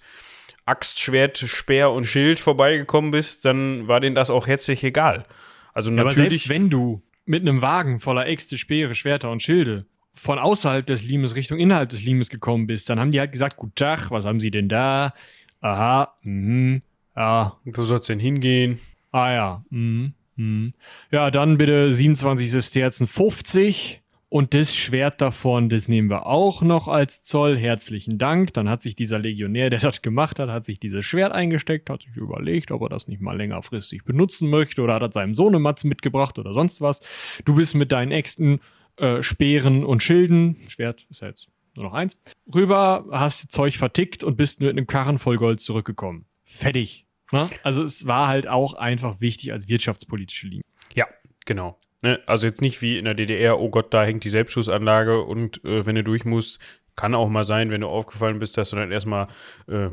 [0.72, 5.26] Axt, Schwert, Speer und Schild vorbeigekommen bist, dann war denen das auch herzlich egal.
[5.74, 6.18] Also ja, natürlich.
[6.18, 10.86] Aber selbst wenn du mit einem Wagen voller Äxte, Speere, Schwerter und Schilde von außerhalb
[10.86, 14.12] des Limes Richtung innerhalb des Limes gekommen bist, dann haben die halt gesagt, guten Tag,
[14.12, 15.14] was haben sie denn da?
[15.60, 16.82] Aha, mhm,
[17.16, 17.58] ja.
[17.66, 18.80] Wo soll's denn hingehen?
[19.12, 20.74] Ah ja, mhm, mhm.
[21.12, 24.01] Ja, dann bitte 27 Sesterzen 50.
[24.34, 27.58] Und das Schwert davon, das nehmen wir auch noch als Zoll.
[27.58, 28.54] Herzlichen Dank.
[28.54, 32.04] Dann hat sich dieser Legionär, der das gemacht hat, hat sich dieses Schwert eingesteckt, hat
[32.04, 35.84] sich überlegt, ob er das nicht mal längerfristig benutzen möchte oder hat er seinem Sohnematz
[35.84, 37.02] mitgebracht oder sonst was.
[37.44, 38.62] Du bist mit deinen Äxten,
[38.96, 42.17] äh, Speeren und Schilden, Schwert ist ja jetzt nur noch eins.
[42.56, 46.24] Rüber, hast Zeug vertickt und bist mit einem Karren voll Gold zurückgekommen.
[46.46, 47.06] Fertig.
[47.34, 47.50] Ne?
[47.63, 50.63] Also es war halt auch einfach wichtig als wirtschaftspolitische Linie.
[50.96, 51.08] Ja,
[51.46, 51.78] genau.
[52.02, 52.20] Ne?
[52.26, 55.86] Also jetzt nicht wie in der DDR, oh Gott, da hängt die Selbstschussanlage und äh,
[55.86, 56.60] wenn du durch musst,
[56.96, 59.28] kann auch mal sein, wenn du aufgefallen bist, dass du dann erstmal
[59.68, 59.90] äh,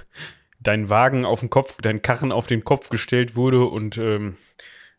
[0.60, 4.36] dein Wagen auf den Kopf, dein Karren auf den Kopf gestellt wurde und ähm,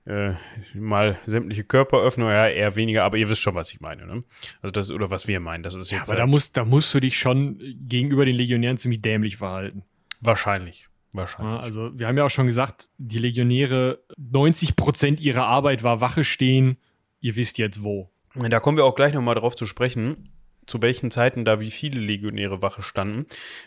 [0.05, 0.33] äh,
[0.75, 4.23] mal sämtliche Körperöffnung, ja, eher weniger, aber ihr wisst schon, was ich meine, ne?
[4.61, 5.91] Also das, oder was wir meinen, das ist jetzt.
[5.91, 9.37] Ja, aber halt da musst, da musst du dich schon gegenüber den Legionären ziemlich dämlich
[9.37, 9.83] verhalten.
[10.21, 10.87] Wahrscheinlich.
[11.15, 11.61] Wahrscheinlich.
[11.61, 16.23] Also, wir haben ja auch schon gesagt, die Legionäre, 90 Prozent ihrer Arbeit war Wache
[16.23, 16.77] stehen.
[17.19, 18.09] Ihr wisst jetzt wo.
[18.35, 20.29] Da kommen wir auch gleich nochmal drauf zu sprechen
[20.65, 23.25] zu welchen Zeiten da wie viele Legionäre Wache standen.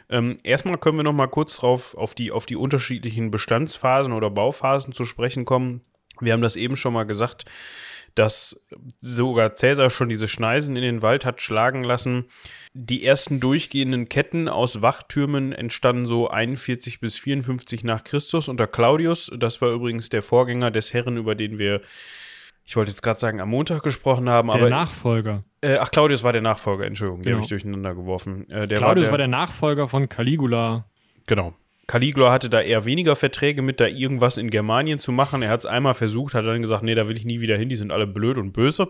[0.09, 4.31] Ähm, erstmal können wir noch mal kurz drauf auf die, auf die unterschiedlichen Bestandsphasen oder
[4.31, 5.83] Bauphasen zu sprechen kommen.
[6.21, 7.45] Wir haben das eben schon mal gesagt,
[8.19, 8.67] dass
[8.99, 12.25] sogar Cäsar schon diese Schneisen in den Wald hat schlagen lassen.
[12.75, 19.31] Die ersten durchgehenden Ketten aus Wachtürmen entstanden so 41 bis 54 nach Christus unter Claudius.
[19.37, 21.81] Das war übrigens der Vorgänger des Herren, über den wir
[22.65, 24.69] ich wollte jetzt gerade sagen, am Montag gesprochen haben, der aber.
[24.69, 25.43] Nachfolger.
[25.63, 27.31] Äh, ach, Claudius war der Nachfolger, Entschuldigung, genau.
[27.31, 28.43] den habe ich durcheinander geworfen.
[28.51, 30.85] Äh, Claudius war der, war der, Nachfolger von Caligula.
[31.27, 31.55] Genau.
[31.89, 35.41] Caligula hatte da eher weniger Verträge mit, da irgendwas in Germanien zu machen.
[35.41, 37.71] Er hat es einmal versucht, hat dann gesagt, nee, da will ich nie wieder hin,
[37.71, 38.89] die sind alle blöd und böse.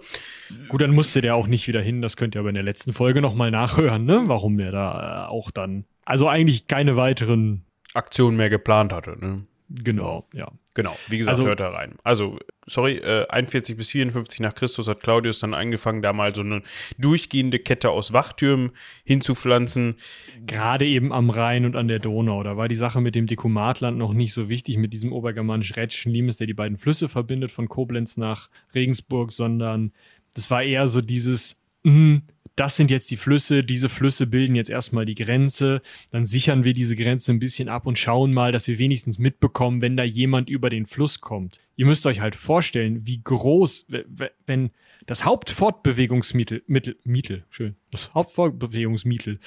[0.69, 2.93] Gut, dann musste der auch nicht wieder hin, das könnt ihr aber in der letzten
[2.93, 4.25] Folge nochmal nachhören, ne?
[4.27, 9.47] Warum der da äh, auch dann, also eigentlich keine weiteren Aktionen mehr geplant hatte, ne?
[9.71, 10.51] Genau, ja.
[10.79, 11.97] Genau, wie gesagt, also, hört da rein.
[12.05, 16.43] Also, sorry, äh, 41 bis 54 nach Christus hat Claudius dann angefangen, da mal so
[16.43, 16.63] eine
[16.99, 18.71] durchgehende Kette aus Wachtürmen
[19.03, 19.97] hinzupflanzen.
[20.47, 22.45] Gerade eben am Rhein und an der Donau.
[22.45, 26.37] Da war die Sache mit dem Dekumatland noch nicht so wichtig, mit diesem obergermanisch-rätischen Limes,
[26.37, 29.91] der die beiden Flüsse verbindet, von Koblenz nach Regensburg, sondern
[30.37, 32.21] das war eher so dieses, mh,
[32.59, 36.73] das sind jetzt die Flüsse, diese Flüsse bilden jetzt erstmal die Grenze, dann sichern wir
[36.73, 40.51] diese Grenze ein bisschen ab und schauen mal, dass wir wenigstens mitbekommen, wenn da jemand
[40.51, 41.61] über den Fluss kommt.
[41.77, 43.87] Ihr müsst euch halt vorstellen, wie groß,
[44.47, 44.71] wenn
[45.07, 49.39] das Hauptfortbewegungsmittel, Mittel, Mittel, schön, das Hauptfortbewegungsmittel,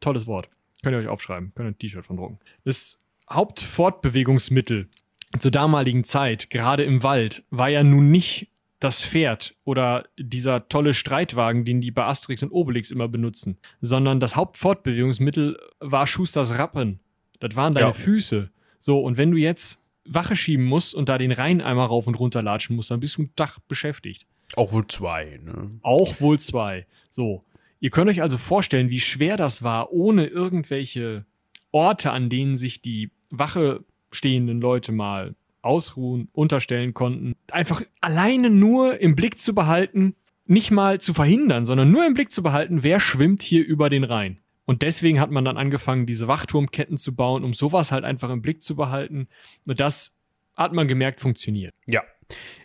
[0.00, 0.50] tolles Wort,
[0.82, 2.38] könnt ihr euch aufschreiben, könnt ihr ein T-Shirt von drucken.
[2.64, 4.90] Das Hauptfortbewegungsmittel
[5.38, 8.48] zur damaligen Zeit, gerade im Wald, war ja nun nicht
[8.80, 14.20] das Pferd oder dieser tolle Streitwagen, den die bei Asterix und Obelix immer benutzen, sondern
[14.20, 16.98] das Hauptfortbewegungsmittel war Schusters Rappen.
[17.40, 17.92] Das waren deine ja.
[17.92, 18.50] Füße.
[18.78, 22.18] So, und wenn du jetzt Wache schieben musst und da den Rhein einmal rauf und
[22.18, 24.26] runter latschen musst, dann bist du ein Tag beschäftigt.
[24.56, 25.70] Auch wohl zwei, ne?
[25.82, 26.86] Auch wohl zwei.
[27.10, 27.44] So.
[27.80, 31.24] Ihr könnt euch also vorstellen, wie schwer das war, ohne irgendwelche
[31.70, 37.34] Orte, an denen sich die Wache stehenden Leute mal ausruhen, unterstellen konnten.
[37.50, 40.14] Einfach alleine nur im Blick zu behalten,
[40.46, 44.04] nicht mal zu verhindern, sondern nur im Blick zu behalten, wer schwimmt hier über den
[44.04, 44.38] Rhein.
[44.64, 48.42] Und deswegen hat man dann angefangen, diese Wachturmketten zu bauen, um sowas halt einfach im
[48.42, 49.28] Blick zu behalten.
[49.66, 50.18] Und das
[50.54, 51.74] hat man gemerkt, funktioniert.
[51.86, 52.02] Ja.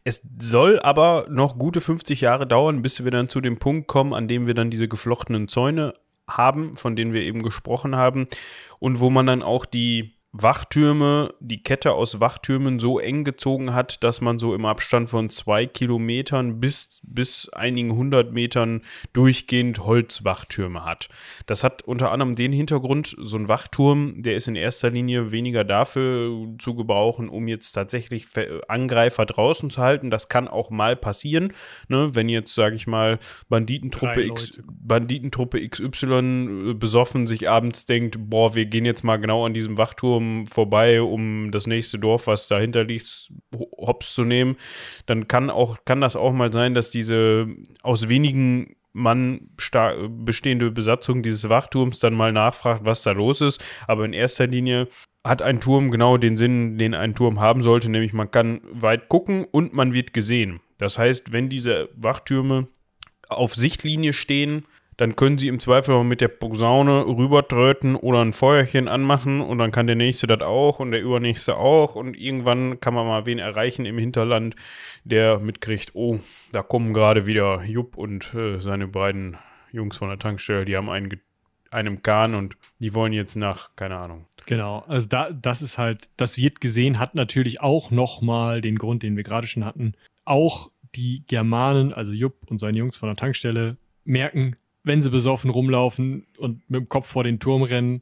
[0.03, 4.13] Es soll aber noch gute 50 Jahre dauern, bis wir dann zu dem Punkt kommen,
[4.13, 5.95] an dem wir dann diese geflochtenen Zäune
[6.27, 8.27] haben, von denen wir eben gesprochen haben.
[8.79, 14.03] Und wo man dann auch die Wachtürme, die Kette aus Wachtürmen so eng gezogen hat,
[14.03, 18.81] dass man so im Abstand von zwei Kilometern bis, bis einigen hundert Metern
[19.13, 21.07] durchgehend Holzwachtürme hat.
[21.45, 25.63] Das hat unter anderem den Hintergrund, so ein Wachturm, der ist in erster Linie weniger
[25.63, 28.27] dafür zu gebrauchen, um jetzt tatsächlich
[28.67, 30.09] Angreifer draußen zu halten.
[30.09, 31.53] Das kann auch mal passieren,
[31.87, 32.09] ne?
[32.13, 38.65] wenn jetzt, sage ich mal, Banditentruppe, X, Banditentruppe XY besoffen sich abends denkt, boah, wir
[38.65, 42.83] gehen jetzt mal genau an diesem Wachturm um, vorbei, um das nächste Dorf, was dahinter
[42.83, 43.31] liegt,
[43.77, 44.55] hops zu nehmen,
[45.05, 47.47] dann kann auch, kann das auch mal sein, dass diese
[47.83, 49.49] aus wenigen Mann
[50.09, 53.63] bestehende Besatzung dieses Wachturms dann mal nachfragt, was da los ist.
[53.87, 54.87] Aber in erster Linie
[55.25, 59.09] hat ein Turm genau den Sinn, den ein Turm haben sollte, nämlich man kann weit
[59.09, 60.61] gucken und man wird gesehen.
[60.77, 62.67] Das heißt, wenn diese Wachtürme
[63.27, 64.65] auf Sichtlinie stehen,
[64.97, 69.71] dann können sie im Zweifel mit der Posaune rübertröten oder ein Feuerchen anmachen und dann
[69.71, 73.39] kann der nächste das auch und der übernächste auch und irgendwann kann man mal wen
[73.39, 74.55] erreichen im Hinterland,
[75.03, 76.19] der mitkriegt, oh,
[76.51, 79.37] da kommen gerade wieder Jupp und äh, seine beiden
[79.71, 81.19] Jungs von der Tankstelle, die haben einen,
[81.71, 84.25] einen Kahn und die wollen jetzt nach, keine Ahnung.
[84.45, 89.03] Genau, also da, das ist halt, das wird gesehen, hat natürlich auch nochmal den Grund,
[89.03, 89.93] den wir gerade schon hatten.
[90.23, 95.49] Auch die Germanen, also Jupp und seine Jungs von der Tankstelle, merken, wenn sie besoffen
[95.49, 98.01] rumlaufen und mit dem Kopf vor den Turm rennen.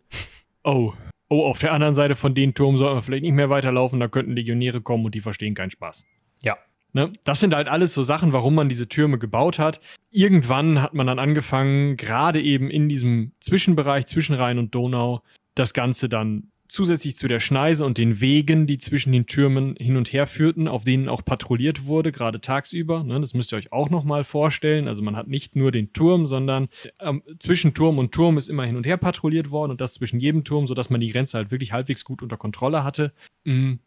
[0.63, 0.93] Oh,
[1.29, 4.07] oh, auf der anderen Seite von den Turm sollten wir vielleicht nicht mehr weiterlaufen, da
[4.07, 6.05] könnten Legionäre kommen und die verstehen keinen Spaß.
[6.41, 6.57] Ja,
[6.93, 7.11] Ne?
[7.23, 9.81] Das sind halt alles so Sachen, warum man diese Türme gebaut hat.
[10.11, 15.23] Irgendwann hat man dann angefangen, gerade eben in diesem Zwischenbereich zwischen Rhein und Donau,
[15.55, 19.97] das Ganze dann zusätzlich zu der Schneise und den Wegen, die zwischen den Türmen hin
[19.97, 23.03] und her führten, auf denen auch patrouilliert wurde, gerade tagsüber.
[23.03, 24.87] Ne, das müsst ihr euch auch nochmal vorstellen.
[24.87, 28.65] Also man hat nicht nur den Turm, sondern ähm, zwischen Turm und Turm ist immer
[28.65, 31.51] hin und her patrouilliert worden und das zwischen jedem Turm, sodass man die Grenze halt
[31.51, 33.13] wirklich halbwegs gut unter Kontrolle hatte.
[33.43, 33.79] Mhm.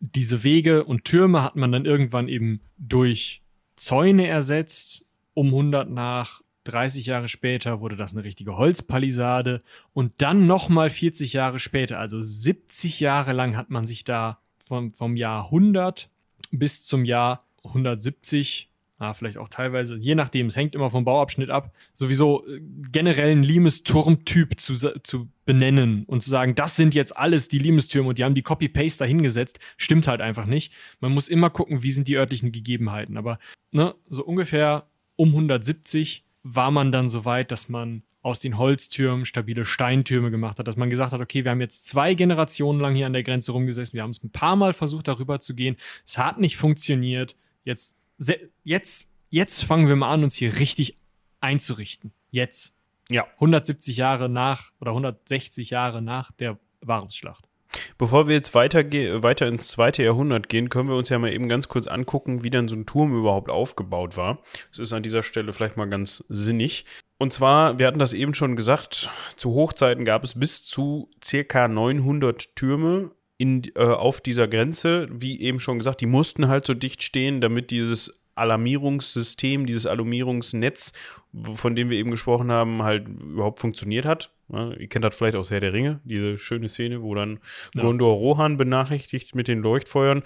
[0.00, 3.42] Diese Wege und Türme hat man dann irgendwann eben durch
[3.76, 9.60] Zäune ersetzt, um 100 nach 30 Jahre später wurde das eine richtige Holzpalisade
[9.92, 14.92] und dann nochmal 40 Jahre später, also 70 Jahre lang hat man sich da vom,
[14.92, 16.08] vom Jahr 100
[16.52, 21.50] bis zum Jahr 170, ah, vielleicht auch teilweise, je nachdem, es hängt immer vom Bauabschnitt
[21.50, 22.60] ab, sowieso äh,
[22.92, 28.10] generell einen Limes-Turmtyp zu, zu benennen und zu sagen, das sind jetzt alles die Limes-Türme
[28.10, 30.72] und die haben die Copy-Paste dahingesetzt, stimmt halt einfach nicht.
[31.00, 33.38] Man muss immer gucken, wie sind die örtlichen Gegebenheiten, aber
[33.72, 39.24] ne, so ungefähr um 170 war man dann so weit, dass man aus den Holztürmen
[39.24, 42.94] stabile Steintürme gemacht hat, dass man gesagt hat, okay, wir haben jetzt zwei Generationen lang
[42.94, 45.76] hier an der Grenze rumgesessen, wir haben es ein paar Mal versucht, darüber zu gehen,
[46.04, 47.96] es hat nicht funktioniert, jetzt,
[48.62, 50.98] jetzt, jetzt fangen wir mal an, uns hier richtig
[51.40, 52.12] einzurichten.
[52.30, 52.74] Jetzt.
[53.08, 53.26] Ja.
[53.34, 57.49] 170 Jahre nach oder 160 Jahre nach der Warungsschlacht.
[57.98, 58.84] Bevor wir jetzt weiter,
[59.22, 62.50] weiter ins zweite Jahrhundert gehen, können wir uns ja mal eben ganz kurz angucken, wie
[62.50, 64.38] dann so ein Turm überhaupt aufgebaut war.
[64.70, 66.84] Das ist an dieser Stelle vielleicht mal ganz sinnig.
[67.18, 71.68] Und zwar, wir hatten das eben schon gesagt, zu Hochzeiten gab es bis zu circa
[71.68, 75.06] 900 Türme in, äh, auf dieser Grenze.
[75.10, 80.94] Wie eben schon gesagt, die mussten halt so dicht stehen, damit dieses Alarmierungssystem, dieses Alarmierungsnetz,
[81.54, 84.30] von dem wir eben gesprochen haben, halt überhaupt funktioniert hat.
[84.52, 87.38] Ja, ihr kennt das vielleicht aus Herr der Ringe, diese schöne Szene, wo dann
[87.74, 87.82] ja.
[87.82, 90.22] Gondor Rohan benachrichtigt mit den Leuchtfeuern.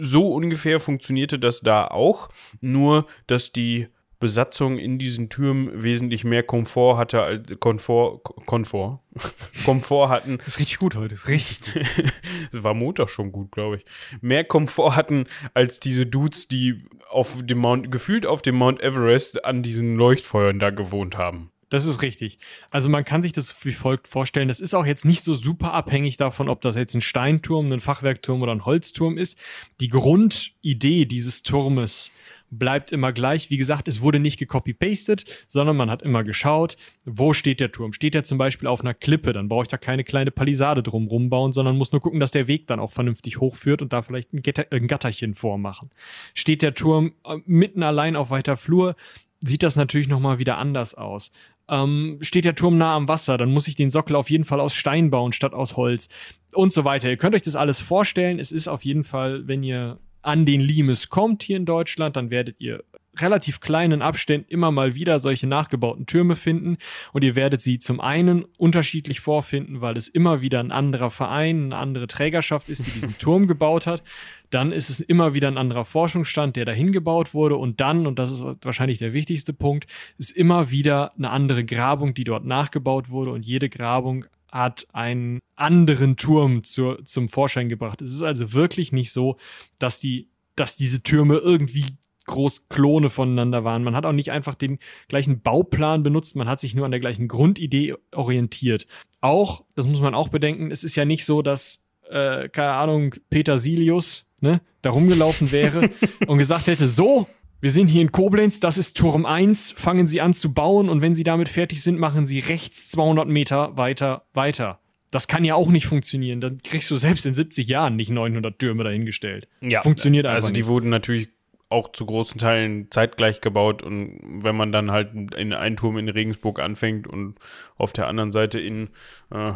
[0.00, 3.88] So ungefähr funktionierte das da auch, nur dass die
[4.24, 9.00] Besatzung in diesen Türmen wesentlich mehr Komfort hatte als Komfort, Komfort,
[9.66, 10.38] Komfort hatten.
[10.38, 11.84] Das ist richtig gut heute, ist richtig gut.
[12.52, 13.84] das war Montag schon gut, glaube ich.
[14.22, 19.44] Mehr Komfort hatten als diese Dudes, die auf dem Mount, gefühlt auf dem Mount Everest
[19.44, 21.50] an diesen Leuchtfeuern da gewohnt haben.
[21.70, 22.38] Das ist richtig.
[22.70, 24.48] Also man kann sich das wie folgt vorstellen.
[24.48, 27.80] Das ist auch jetzt nicht so super abhängig davon, ob das jetzt ein Steinturm, ein
[27.80, 29.38] Fachwerkturm oder ein Holzturm ist.
[29.80, 32.10] Die Grundidee dieses Turmes
[32.58, 33.50] bleibt immer gleich.
[33.50, 37.92] Wie gesagt, es wurde nicht gecopy-pasted, sondern man hat immer geschaut, wo steht der Turm.
[37.92, 41.30] Steht er zum Beispiel auf einer Klippe, dann brauche ich da keine kleine Palisade drumrum
[41.30, 44.32] bauen, sondern muss nur gucken, dass der Weg dann auch vernünftig hochführt und da vielleicht
[44.32, 45.90] ein, Gatter, ein Gatterchen vormachen.
[46.34, 48.96] Steht der Turm äh, mitten allein auf weiter Flur,
[49.40, 51.30] sieht das natürlich nochmal wieder anders aus.
[51.68, 54.60] Ähm, steht der Turm nah am Wasser, dann muss ich den Sockel auf jeden Fall
[54.60, 56.08] aus Stein bauen statt aus Holz
[56.52, 57.08] und so weiter.
[57.08, 58.38] Ihr könnt euch das alles vorstellen.
[58.38, 62.30] Es ist auf jeden Fall, wenn ihr an den Limes kommt hier in Deutschland, dann
[62.30, 62.84] werdet ihr
[63.18, 66.76] relativ kleinen Abständen immer mal wieder solche nachgebauten Türme finden
[67.12, 71.64] und ihr werdet sie zum einen unterschiedlich vorfinden, weil es immer wieder ein anderer Verein,
[71.64, 74.02] eine andere Trägerschaft ist, die diesen Turm gebaut hat.
[74.50, 78.18] Dann ist es immer wieder ein anderer Forschungsstand, der dahin gebaut wurde und dann, und
[78.18, 79.86] das ist wahrscheinlich der wichtigste Punkt,
[80.18, 85.40] ist immer wieder eine andere Grabung, die dort nachgebaut wurde und jede Grabung hat einen
[85.56, 88.00] anderen Turm zur, zum Vorschein gebracht.
[88.00, 89.36] Es ist also wirklich nicht so,
[89.80, 91.86] dass die, dass diese Türme irgendwie
[92.26, 93.84] groß Klone voneinander waren.
[93.84, 97.00] Man hat auch nicht einfach den gleichen Bauplan benutzt, man hat sich nur an der
[97.00, 98.86] gleichen Grundidee orientiert.
[99.20, 103.14] Auch, das muss man auch bedenken, es ist ja nicht so, dass, äh, keine Ahnung,
[103.30, 105.90] Peter Silius ne, da rumgelaufen wäre
[106.26, 107.26] und gesagt hätte, so,
[107.60, 111.00] wir sind hier in Koblenz, das ist Turm 1, fangen Sie an zu bauen und
[111.00, 114.80] wenn Sie damit fertig sind, machen Sie rechts 200 Meter weiter weiter.
[115.10, 116.40] Das kann ja auch nicht funktionieren.
[116.40, 119.46] Dann kriegst du selbst in 70 Jahren nicht 900 Türme dahingestellt.
[119.60, 120.68] Ja, funktioniert einfach Also die nicht.
[120.68, 121.28] wurden natürlich
[121.68, 126.08] auch zu großen Teilen zeitgleich gebaut und wenn man dann halt in einen Turm in
[126.08, 127.36] Regensburg anfängt und
[127.76, 128.90] auf der anderen Seite in
[129.30, 129.52] äh,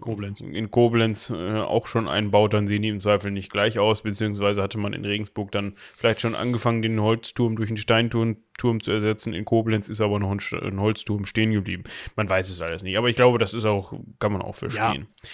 [0.00, 3.78] Koblenz, in Koblenz äh, auch schon einen baut, dann sehen die im Zweifel nicht gleich
[3.78, 8.36] aus, beziehungsweise hatte man in Regensburg dann vielleicht schon angefangen, den Holzturm durch einen Steinturm
[8.58, 9.32] Turm zu ersetzen.
[9.32, 11.84] In Koblenz ist aber noch ein, ein Holzturm stehen geblieben.
[12.16, 15.06] Man weiß es alles nicht, aber ich glaube, das ist auch, kann man auch verstehen.
[15.22, 15.28] Ja.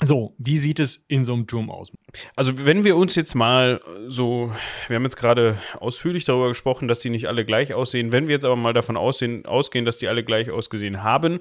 [0.00, 1.90] So, wie sieht es in so einem Turm aus?
[2.36, 4.52] Also, wenn wir uns jetzt mal so,
[4.86, 8.12] wir haben jetzt gerade ausführlich darüber gesprochen, dass sie nicht alle gleich aussehen.
[8.12, 11.40] Wenn wir jetzt aber mal davon aussehen, ausgehen, dass die alle gleich ausgesehen haben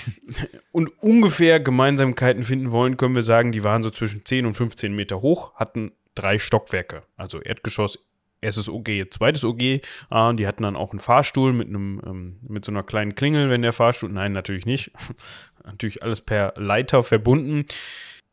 [0.72, 4.94] und ungefähr Gemeinsamkeiten finden wollen, können wir sagen, die waren so zwischen 10 und 15
[4.94, 7.98] Meter hoch, hatten drei Stockwerke, also Erdgeschoss,
[8.42, 9.62] erstes OG, zweites OG.
[9.62, 9.80] Äh,
[10.34, 13.62] die hatten dann auch einen Fahrstuhl mit einem, ähm, mit so einer kleinen Klingel, wenn
[13.62, 14.90] der Fahrstuhl, nein, natürlich nicht.
[15.64, 17.64] natürlich alles per Leiter verbunden.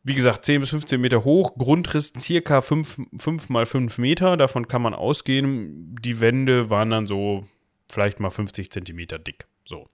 [0.03, 4.67] wie gesagt, 10 bis 15 Meter hoch, Grundriss circa 5, 5 mal 5 Meter, davon
[4.67, 5.95] kann man ausgehen.
[6.01, 7.45] Die Wände waren dann so
[7.91, 9.45] vielleicht mal 50 Zentimeter dick.
[9.65, 9.87] So.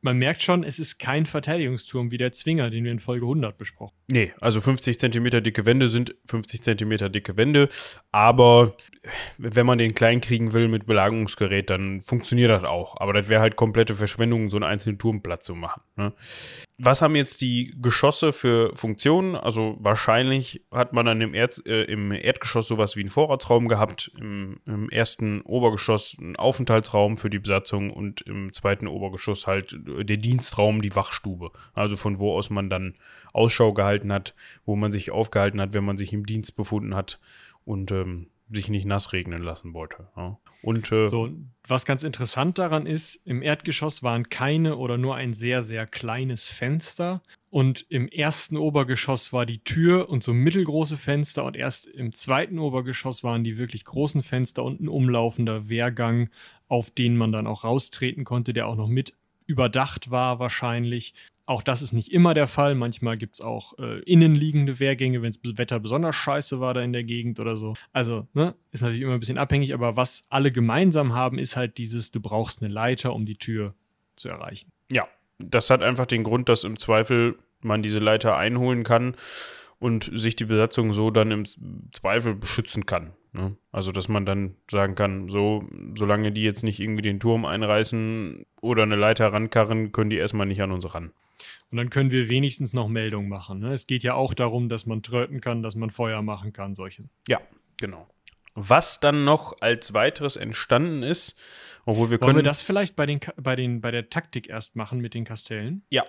[0.00, 3.58] Man merkt schon, es ist kein Verteidigungsturm wie der Zwinger, den wir in Folge 100
[3.58, 3.94] besprochen.
[4.10, 7.68] Nee, also 50 Zentimeter dicke Wände sind 50 Zentimeter dicke Wände,
[8.12, 8.76] aber
[9.36, 12.96] wenn man den klein kriegen will mit Belagerungsgerät, dann funktioniert das auch.
[13.00, 15.82] Aber das wäre halt komplette Verschwendung, so einen einzelnen Turmplatz zu machen.
[15.96, 16.12] Ne?
[16.80, 19.34] Was haben jetzt die Geschosse für Funktionen?
[19.34, 24.12] Also wahrscheinlich hat man dann im, Erd, äh, im Erdgeschoss sowas wie einen Vorratsraum gehabt,
[24.16, 30.16] im, im, ersten Obergeschoss einen Aufenthaltsraum für die Besatzung und im zweiten Obergeschoss halt der
[30.16, 31.52] Dienstraum, die Wachstube.
[31.74, 32.94] Also von wo aus man dann
[33.32, 34.34] Ausschau gehalten hat,
[34.64, 37.20] wo man sich aufgehalten hat, wenn man sich im Dienst befunden hat
[37.64, 40.08] und ähm, sich nicht nass regnen lassen wollte.
[40.16, 40.38] Ja.
[40.62, 41.30] Und äh, so,
[41.66, 46.46] was ganz interessant daran ist, im Erdgeschoss waren keine oder nur ein sehr, sehr kleines
[46.46, 47.22] Fenster.
[47.50, 51.44] Und im ersten Obergeschoss war die Tür und so mittelgroße Fenster.
[51.44, 56.28] Und erst im zweiten Obergeschoss waren die wirklich großen Fenster und ein umlaufender Wehrgang,
[56.68, 59.14] auf den man dann auch raustreten konnte, der auch noch mit
[59.48, 61.14] überdacht war wahrscheinlich.
[61.46, 62.74] Auch das ist nicht immer der Fall.
[62.74, 66.92] Manchmal gibt es auch äh, innenliegende Wehrgänge, wenn das Wetter besonders scheiße war da in
[66.92, 67.74] der Gegend oder so.
[67.92, 71.78] Also, ne, ist natürlich immer ein bisschen abhängig, aber was alle gemeinsam haben, ist halt
[71.78, 73.74] dieses, du brauchst eine Leiter, um die Tür
[74.14, 74.70] zu erreichen.
[74.92, 79.14] Ja, das hat einfach den Grund, dass im Zweifel man diese Leiter einholen kann
[79.78, 81.44] und sich die Besatzung so dann im
[81.92, 83.14] Zweifel beschützen kann.
[83.32, 83.56] Ne?
[83.72, 85.64] Also, dass man dann sagen kann, so,
[85.96, 90.46] solange die jetzt nicht irgendwie den Turm einreißen oder eine Leiter rankarren, können die erstmal
[90.46, 91.12] nicht an uns ran.
[91.70, 93.60] Und dann können wir wenigstens noch Meldungen machen.
[93.60, 93.72] Ne?
[93.72, 97.02] Es geht ja auch darum, dass man tröten kann, dass man Feuer machen kann, solche.
[97.26, 97.40] Ja,
[97.76, 98.08] genau.
[98.54, 101.38] Was dann noch als weiteres entstanden ist,
[101.84, 102.28] obwohl wir können.
[102.28, 105.24] Wollen wir das vielleicht bei, den, bei, den, bei der Taktik erst machen mit den
[105.24, 105.82] Kastellen?
[105.90, 106.04] Ja,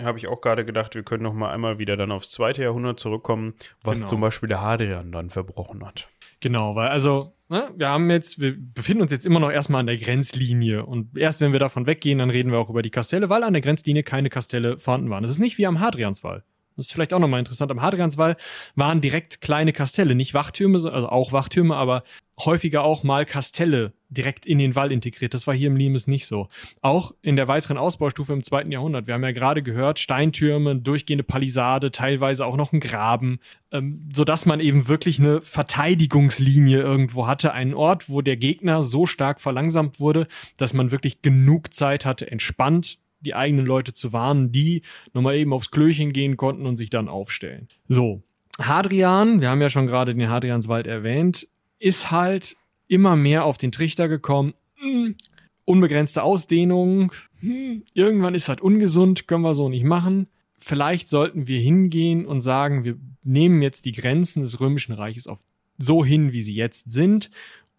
[0.00, 2.98] habe ich auch gerade gedacht, wir können noch mal einmal wieder dann aufs zweite Jahrhundert
[2.98, 4.10] zurückkommen, was genau.
[4.10, 6.08] zum Beispiel der Hadrian dann verbrochen hat.
[6.42, 9.86] Genau, weil also ne, wir haben jetzt, wir befinden uns jetzt immer noch erstmal an
[9.86, 13.30] der Grenzlinie und erst wenn wir davon weggehen, dann reden wir auch über die Kastelle,
[13.30, 15.22] weil an der Grenzlinie keine Kastelle vorhanden waren.
[15.22, 16.42] Das ist nicht wie am Hadrianswall.
[16.76, 17.70] Das ist vielleicht auch nochmal interessant.
[17.70, 18.36] Am Hadrianswall
[18.74, 22.02] waren direkt kleine Kastelle, nicht Wachtürme, also auch Wachtürme, aber
[22.44, 25.34] häufiger auch mal Kastelle direkt in den Wall integriert.
[25.34, 26.48] Das war hier im Limes nicht so.
[26.80, 29.06] Auch in der weiteren Ausbaustufe im zweiten Jahrhundert.
[29.06, 33.38] Wir haben ja gerade gehört, Steintürme, durchgehende Palisade, teilweise auch noch ein Graben,
[33.70, 37.52] ähm, sodass man eben wirklich eine Verteidigungslinie irgendwo hatte.
[37.52, 42.30] Einen Ort, wo der Gegner so stark verlangsamt wurde, dass man wirklich genug Zeit hatte,
[42.30, 46.90] entspannt die eigenen Leute zu warnen, die nochmal eben aufs Klöchen gehen konnten und sich
[46.90, 47.68] dann aufstellen.
[47.88, 48.22] So.
[48.58, 51.48] Hadrian, wir haben ja schon gerade den Hadrianswald erwähnt,
[51.78, 52.56] ist halt
[52.86, 54.54] immer mehr auf den Trichter gekommen.
[54.76, 55.16] Hm,
[55.64, 57.12] unbegrenzte Ausdehnung.
[57.40, 60.28] Hm, irgendwann ist halt ungesund, können wir so nicht machen.
[60.58, 65.40] Vielleicht sollten wir hingehen und sagen, wir nehmen jetzt die Grenzen des Römischen Reiches auf
[65.78, 67.30] so hin, wie sie jetzt sind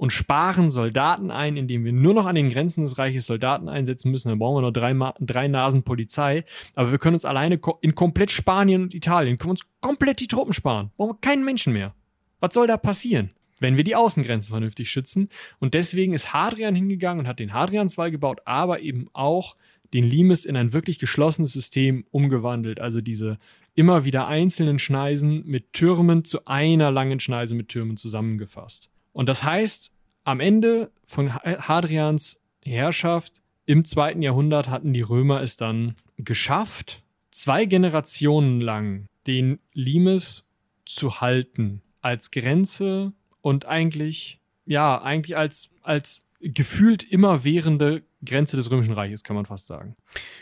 [0.03, 4.11] und sparen Soldaten ein, indem wir nur noch an den Grenzen des Reiches Soldaten einsetzen
[4.11, 4.27] müssen.
[4.27, 6.43] Dann brauchen wir nur drei, drei Nasen Polizei.
[6.75, 10.51] Aber wir können uns alleine in komplett Spanien und Italien, können uns komplett die Truppen
[10.51, 10.91] sparen.
[10.97, 11.95] Brauchen wir keinen Menschen mehr.
[12.41, 13.31] Was soll da passieren?
[13.59, 15.29] wenn wir die Außengrenzen vernünftig schützen.
[15.59, 19.55] Und deswegen ist Hadrian hingegangen und hat den Hadrianswall gebaut, aber eben auch
[19.93, 22.81] den Limes in ein wirklich geschlossenes System umgewandelt.
[22.81, 23.37] Also diese
[23.73, 28.89] immer wieder einzelnen Schneisen mit Türmen zu einer langen Schneise mit Türmen zusammengefasst.
[29.13, 29.92] Und das heißt,
[30.23, 37.01] am Ende von Hadrians Herrschaft im zweiten Jahrhundert hatten die Römer es dann geschafft,
[37.31, 40.47] zwei Generationen lang den Limes
[40.85, 48.93] zu halten als Grenze und eigentlich, ja, eigentlich als, als gefühlt immerwährende Grenze des Römischen
[48.93, 49.95] Reiches, kann man fast sagen.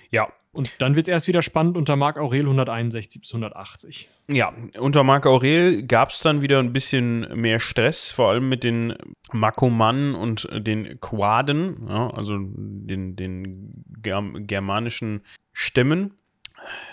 [0.09, 4.09] Ja, und dann wird es erst wieder spannend unter Mark Aurel 161 bis 180.
[4.29, 8.63] Ja, unter Mark Aurel gab es dann wieder ein bisschen mehr Stress, vor allem mit
[8.63, 8.93] den
[9.31, 15.21] Makomannen und den Quaden, ja, also den, den germanischen
[15.53, 16.15] Stämmen.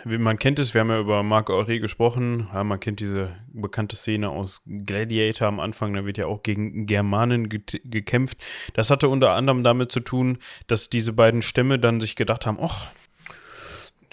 [0.04, 2.48] Man kennt es, wir haben ja über Marc Aurel gesprochen.
[2.54, 6.86] Ja, man kennt diese bekannte Szene aus Gladiator am Anfang, da wird ja auch gegen
[6.86, 8.38] Germanen ge gekämpft.
[8.74, 10.38] Das hatte unter anderem damit zu tun,
[10.68, 12.92] dass diese beiden Stämme dann sich gedacht haben, ach,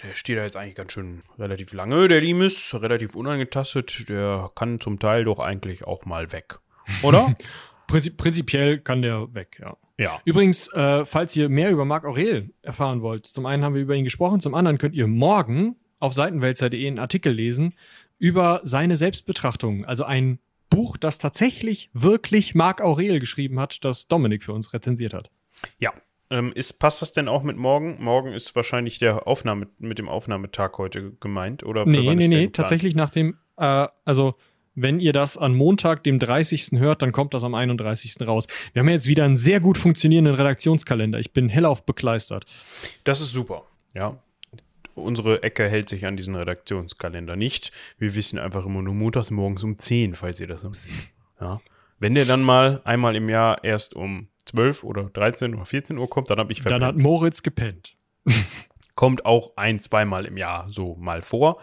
[0.06, 4.08] der steht da jetzt eigentlich ganz schön relativ lange, der Limes, relativ unangetastet.
[4.08, 6.58] Der kann zum Teil doch eigentlich auch mal weg.
[7.02, 7.36] Oder?
[7.86, 9.76] Prinzip, prinzipiell kann der weg, ja.
[9.98, 10.20] Ja.
[10.24, 13.94] Übrigens, äh, falls ihr mehr über Marc Aurel erfahren wollt, zum einen haben wir über
[13.94, 17.74] ihn gesprochen, zum anderen könnt ihr morgen auf seitenwälzer.de einen Artikel lesen
[18.18, 19.86] über seine Selbstbetrachtung.
[19.86, 20.38] Also ein
[20.68, 25.30] Buch, das tatsächlich wirklich Marc Aurel geschrieben hat, das Dominik für uns rezensiert hat.
[25.78, 25.92] Ja,
[26.30, 28.02] ähm, ist, passt das denn auch mit morgen?
[28.02, 31.86] Morgen ist wahrscheinlich der Aufnahme, mit dem Aufnahmetag heute gemeint, oder?
[31.86, 34.34] Nee, nee, nee, tatsächlich nach dem, Äh, also,
[34.74, 36.72] wenn ihr das an Montag, dem 30.
[36.72, 38.26] hört, dann kommt das am 31.
[38.26, 38.46] raus.
[38.74, 41.18] Wir haben jetzt wieder einen sehr gut funktionierenden Redaktionskalender.
[41.18, 42.44] Ich bin hellauf bekleistert.
[43.04, 43.62] Das ist super,
[43.94, 44.18] ja.
[44.94, 47.72] Unsere Ecke hält sich an diesen Redaktionskalender nicht.
[47.98, 50.92] Wir wissen einfach immer nur montags morgens um 10, falls ihr das noch seht.
[51.40, 51.60] Ja.
[51.98, 56.08] Wenn der dann mal einmal im Jahr erst um 12 oder 13 oder 14 Uhr
[56.08, 56.82] kommt, dann habe ich verpennt.
[56.82, 57.96] Dann hat Moritz gepennt.
[58.96, 61.60] kommt auch ein, zweimal im Jahr so mal vor.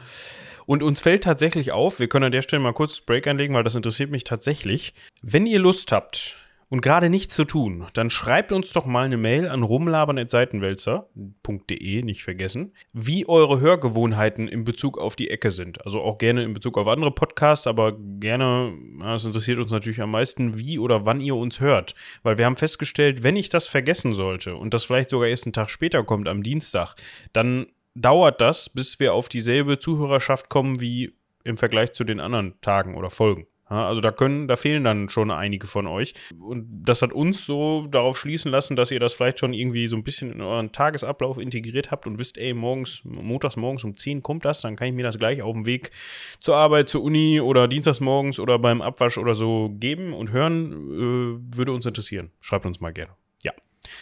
[0.65, 3.63] Und uns fällt tatsächlich auf, wir können an der Stelle mal kurz Break einlegen, weil
[3.63, 4.93] das interessiert mich tatsächlich.
[5.21, 6.37] Wenn ihr Lust habt,
[6.73, 12.23] und gerade nichts zu tun, dann schreibt uns doch mal eine Mail an rumlabern.seitenwälzer.de, nicht
[12.23, 15.85] vergessen, wie eure Hörgewohnheiten in Bezug auf die Ecke sind.
[15.85, 20.09] Also auch gerne in Bezug auf andere Podcasts, aber gerne, das interessiert uns natürlich am
[20.09, 21.93] meisten, wie oder wann ihr uns hört.
[22.23, 25.53] Weil wir haben festgestellt, wenn ich das vergessen sollte und das vielleicht sogar erst einen
[25.53, 26.95] Tag später kommt, am Dienstag,
[27.33, 31.13] dann dauert das, bis wir auf dieselbe Zuhörerschaft kommen wie
[31.43, 33.45] im Vergleich zu den anderen Tagen oder Folgen.
[33.73, 36.13] Also da können, da fehlen dann schon einige von euch.
[36.39, 39.95] Und das hat uns so darauf schließen lassen, dass ihr das vielleicht schon irgendwie so
[39.95, 44.21] ein bisschen in euren Tagesablauf integriert habt und wisst, ey, morgens, montags morgens um 10
[44.23, 45.91] kommt das, dann kann ich mir das gleich auf dem Weg
[46.39, 50.71] zur Arbeit, zur Uni oder dienstags morgens oder beim Abwasch oder so geben und hören,
[50.71, 52.31] äh, würde uns interessieren.
[52.41, 53.11] Schreibt uns mal gerne.
[53.43, 53.53] Ja.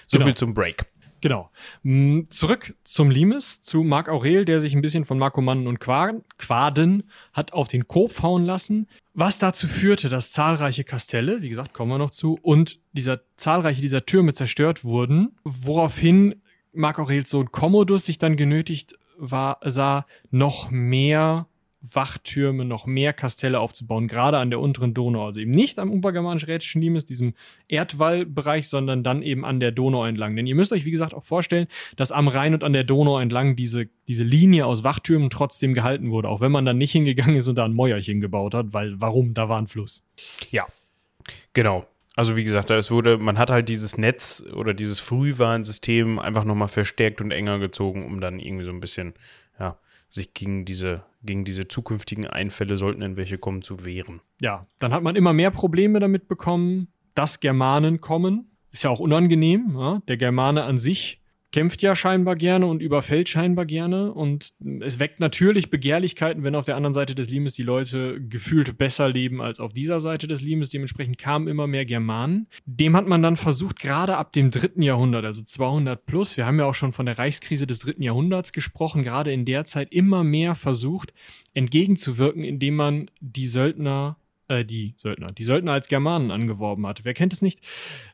[0.07, 0.25] So genau.
[0.25, 0.85] viel zum Break.
[1.21, 1.51] Genau.
[1.83, 7.03] Mm, zurück zum Limes, zu Marc Aurel, der sich ein bisschen von Markomannen und Quaden
[7.31, 11.91] hat auf den Kopf hauen lassen, was dazu führte, dass zahlreiche Kastelle, wie gesagt, kommen
[11.91, 16.41] wir noch zu, und dieser zahlreiche dieser Türme zerstört wurden, woraufhin
[16.73, 21.47] Marc Aurels Sohn Commodus sich dann genötigt war, sah, noch mehr
[21.81, 25.25] Wachtürme, noch mehr Kastelle aufzubauen, gerade an der unteren Donau.
[25.25, 27.33] Also eben nicht am obergermanisch-rätischen Limes, diesem
[27.67, 30.35] Erdwallbereich, sondern dann eben an der Donau entlang.
[30.35, 33.19] Denn ihr müsst euch, wie gesagt, auch vorstellen, dass am Rhein und an der Donau
[33.19, 37.35] entlang diese, diese Linie aus Wachtürmen trotzdem gehalten wurde, auch wenn man dann nicht hingegangen
[37.35, 39.33] ist und da ein Mäuerchen gebaut hat, weil warum?
[39.33, 40.03] Da war ein Fluss.
[40.51, 40.67] Ja,
[41.53, 41.85] genau.
[42.15, 46.67] Also wie gesagt, es wurde, man hat halt dieses Netz oder dieses Frühwarnsystem einfach nochmal
[46.67, 49.13] verstärkt und enger gezogen, um dann irgendwie so ein bisschen,
[50.11, 54.21] sich gegen diese, gegen diese zukünftigen Einfälle, sollten denn welche kommen, zu wehren.
[54.41, 58.51] Ja, dann hat man immer mehr Probleme damit bekommen, dass Germanen kommen.
[58.71, 59.75] Ist ja auch unangenehm.
[59.75, 60.01] Ja?
[60.07, 61.20] Der Germane an sich
[61.51, 64.13] kämpft ja scheinbar gerne und überfällt scheinbar gerne.
[64.13, 68.77] Und es weckt natürlich Begehrlichkeiten, wenn auf der anderen Seite des Limes die Leute gefühlt
[68.77, 70.69] besser leben als auf dieser Seite des Limes.
[70.69, 72.47] Dementsprechend kamen immer mehr Germanen.
[72.65, 76.59] Dem hat man dann versucht, gerade ab dem dritten Jahrhundert, also 200 plus, wir haben
[76.59, 80.23] ja auch schon von der Reichskrise des dritten Jahrhunderts gesprochen, gerade in der Zeit immer
[80.23, 81.13] mehr versucht,
[81.53, 87.03] entgegenzuwirken, indem man die Söldner äh, die Söldner, die Söldner als Germanen angeworben hat.
[87.03, 87.59] Wer kennt es nicht?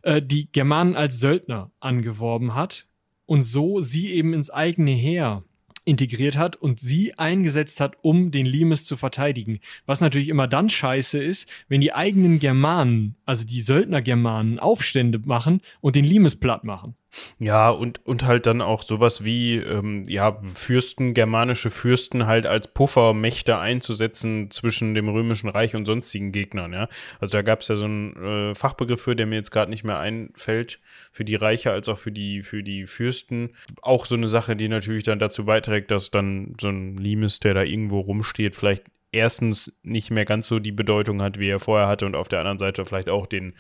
[0.02, 2.87] Äh, die Germanen als Söldner angeworben hat
[3.28, 5.44] und so sie eben ins eigene Heer
[5.88, 9.60] integriert hat und sie eingesetzt hat, um den Limes zu verteidigen.
[9.86, 15.62] Was natürlich immer dann scheiße ist, wenn die eigenen Germanen, also die Söldner-Germanen, Aufstände machen
[15.80, 16.96] und den Limes platt machen.
[17.40, 22.68] Ja, und, und halt dann auch sowas wie, ähm, ja, Fürsten, germanische Fürsten halt als
[22.68, 26.88] Puffermächte einzusetzen zwischen dem Römischen Reich und sonstigen Gegnern, ja.
[27.20, 29.84] Also da gab es ja so einen äh, Fachbegriff für, der mir jetzt gerade nicht
[29.84, 30.80] mehr einfällt,
[31.12, 33.52] für die Reiche als auch für die, für die Fürsten.
[33.82, 37.54] Auch so eine Sache, die natürlich dann dazu beiträgt, dass dann so ein Limes, der
[37.54, 41.88] da irgendwo rumsteht, vielleicht erstens nicht mehr ganz so die Bedeutung hat, wie er vorher
[41.88, 43.54] hatte und auf der anderen Seite vielleicht auch den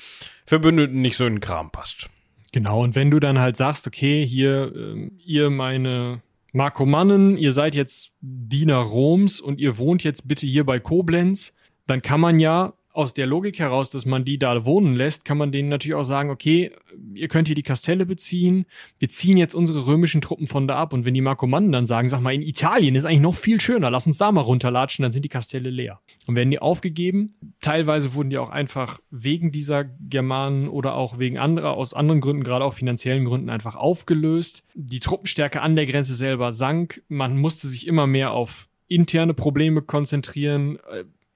[0.45, 2.09] Verbündeten nicht so in den Kram passt.
[2.51, 6.21] Genau, und wenn du dann halt sagst, okay, hier, äh, ihr meine
[6.53, 11.53] Markomannen, ihr seid jetzt Diener Roms und ihr wohnt jetzt bitte hier bei Koblenz,
[11.87, 15.37] dann kann man ja aus der Logik heraus, dass man die da wohnen lässt, kann
[15.37, 16.71] man denen natürlich auch sagen, okay,
[17.13, 18.65] ihr könnt hier die Kastelle beziehen,
[18.97, 20.93] wir ziehen jetzt unsere römischen Truppen von da ab.
[20.93, 23.91] Und wenn die Markomannen dann sagen, sag mal, in Italien ist eigentlich noch viel schöner,
[23.91, 26.01] lass uns da mal runterlatschen, dann sind die Kastelle leer.
[26.25, 31.37] Und werden die aufgegeben, teilweise wurden die auch einfach wegen dieser Germanen oder auch wegen
[31.37, 34.63] anderer, aus anderen Gründen, gerade auch finanziellen Gründen, einfach aufgelöst.
[34.73, 39.83] Die Truppenstärke an der Grenze selber sank, man musste sich immer mehr auf interne Probleme
[39.83, 40.79] konzentrieren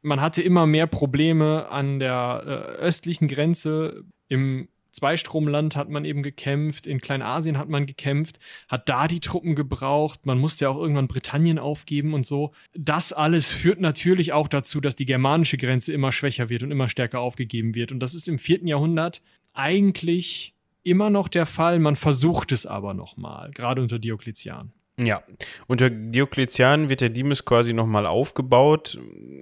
[0.02, 2.50] man hatte immer mehr Probleme an der äh,
[2.82, 4.04] östlichen Grenze.
[4.28, 9.56] Im Zweistromland hat man eben gekämpft, in Kleinasien hat man gekämpft, hat da die Truppen
[9.56, 12.52] gebraucht, man musste ja auch irgendwann Britannien aufgeben und so.
[12.74, 16.90] Das alles führt natürlich auch dazu, dass die germanische Grenze immer schwächer wird und immer
[16.90, 17.92] stärker aufgegeben wird.
[17.92, 19.22] Und das ist im vierten Jahrhundert
[19.54, 24.74] eigentlich immer noch der Fall, man versucht es aber nochmal, gerade unter Diokletian.
[25.04, 25.24] Ja,
[25.68, 29.00] unter Diokletian wird der Limes quasi nochmal aufgebaut.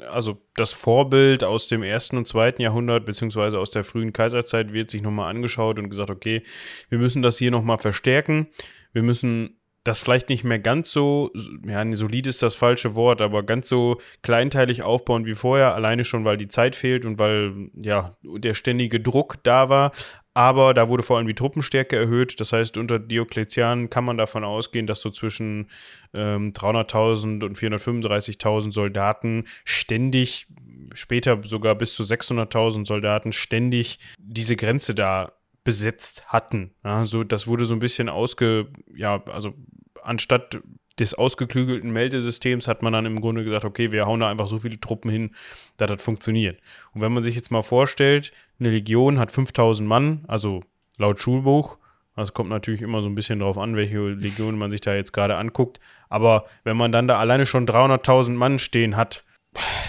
[0.09, 4.89] Also das Vorbild aus dem ersten und zweiten Jahrhundert, beziehungsweise aus der frühen Kaiserzeit, wird
[4.89, 6.43] sich nochmal angeschaut und gesagt, okay,
[6.89, 8.47] wir müssen das hier nochmal verstärken.
[8.93, 11.31] Wir müssen das vielleicht nicht mehr ganz so,
[11.65, 16.25] ja, solid ist das falsche Wort, aber ganz so kleinteilig aufbauen wie vorher, alleine schon,
[16.25, 19.91] weil die Zeit fehlt und weil, ja, der ständige Druck da war.
[20.39, 22.39] Aber da wurde vor allem die Truppenstärke erhöht.
[22.39, 25.67] Das heißt, unter Diokletian kann man davon ausgehen, dass so zwischen
[26.13, 30.47] ähm, 300.000 und 435.000 Soldaten ständig,
[30.93, 35.33] später sogar bis zu 600.000 Soldaten ständig diese Grenze da
[35.65, 36.71] besetzt hatten.
[36.85, 39.55] Ja, so, das wurde so ein bisschen ausge, ja, also
[40.03, 40.61] anstatt
[40.99, 44.59] des ausgeklügelten Meldesystems hat man dann im Grunde gesagt, okay, wir hauen da einfach so
[44.59, 45.31] viele Truppen hin,
[45.77, 46.59] dass das funktioniert.
[46.93, 50.63] Und wenn man sich jetzt mal vorstellt, eine Legion hat 5000 Mann, also
[50.97, 51.77] laut Schulbuch,
[52.15, 55.13] das kommt natürlich immer so ein bisschen drauf an, welche Legion man sich da jetzt
[55.13, 55.79] gerade anguckt,
[56.09, 59.23] aber wenn man dann da alleine schon 300.000 Mann stehen hat,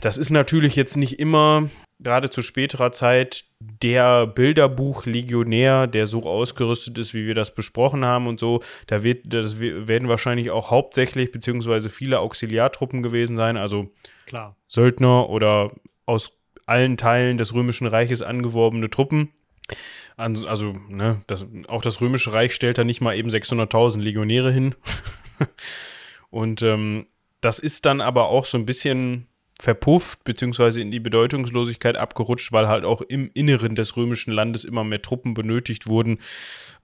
[0.01, 1.69] das ist natürlich jetzt nicht immer
[2.03, 8.26] gerade zu späterer Zeit der Bilderbuch-Legionär, der so ausgerüstet ist, wie wir das besprochen haben
[8.26, 8.61] und so.
[8.86, 13.90] Da wird, das werden wahrscheinlich auch hauptsächlich beziehungsweise viele Auxiliartruppen gewesen sein, also
[14.26, 14.57] Klar.
[14.68, 15.72] Söldner oder
[16.07, 19.30] aus allen Teilen des Römischen Reiches angeworbene Truppen.
[20.16, 24.74] Also, ne, das, auch das Römische Reich stellt da nicht mal eben 600.000 Legionäre hin.
[26.30, 27.07] und ähm,
[27.40, 29.26] das ist dann aber auch so ein bisschen
[29.63, 34.85] verpufft, beziehungsweise in die Bedeutungslosigkeit abgerutscht, weil halt auch im Inneren des römischen Landes immer
[34.85, 36.19] mehr Truppen benötigt wurden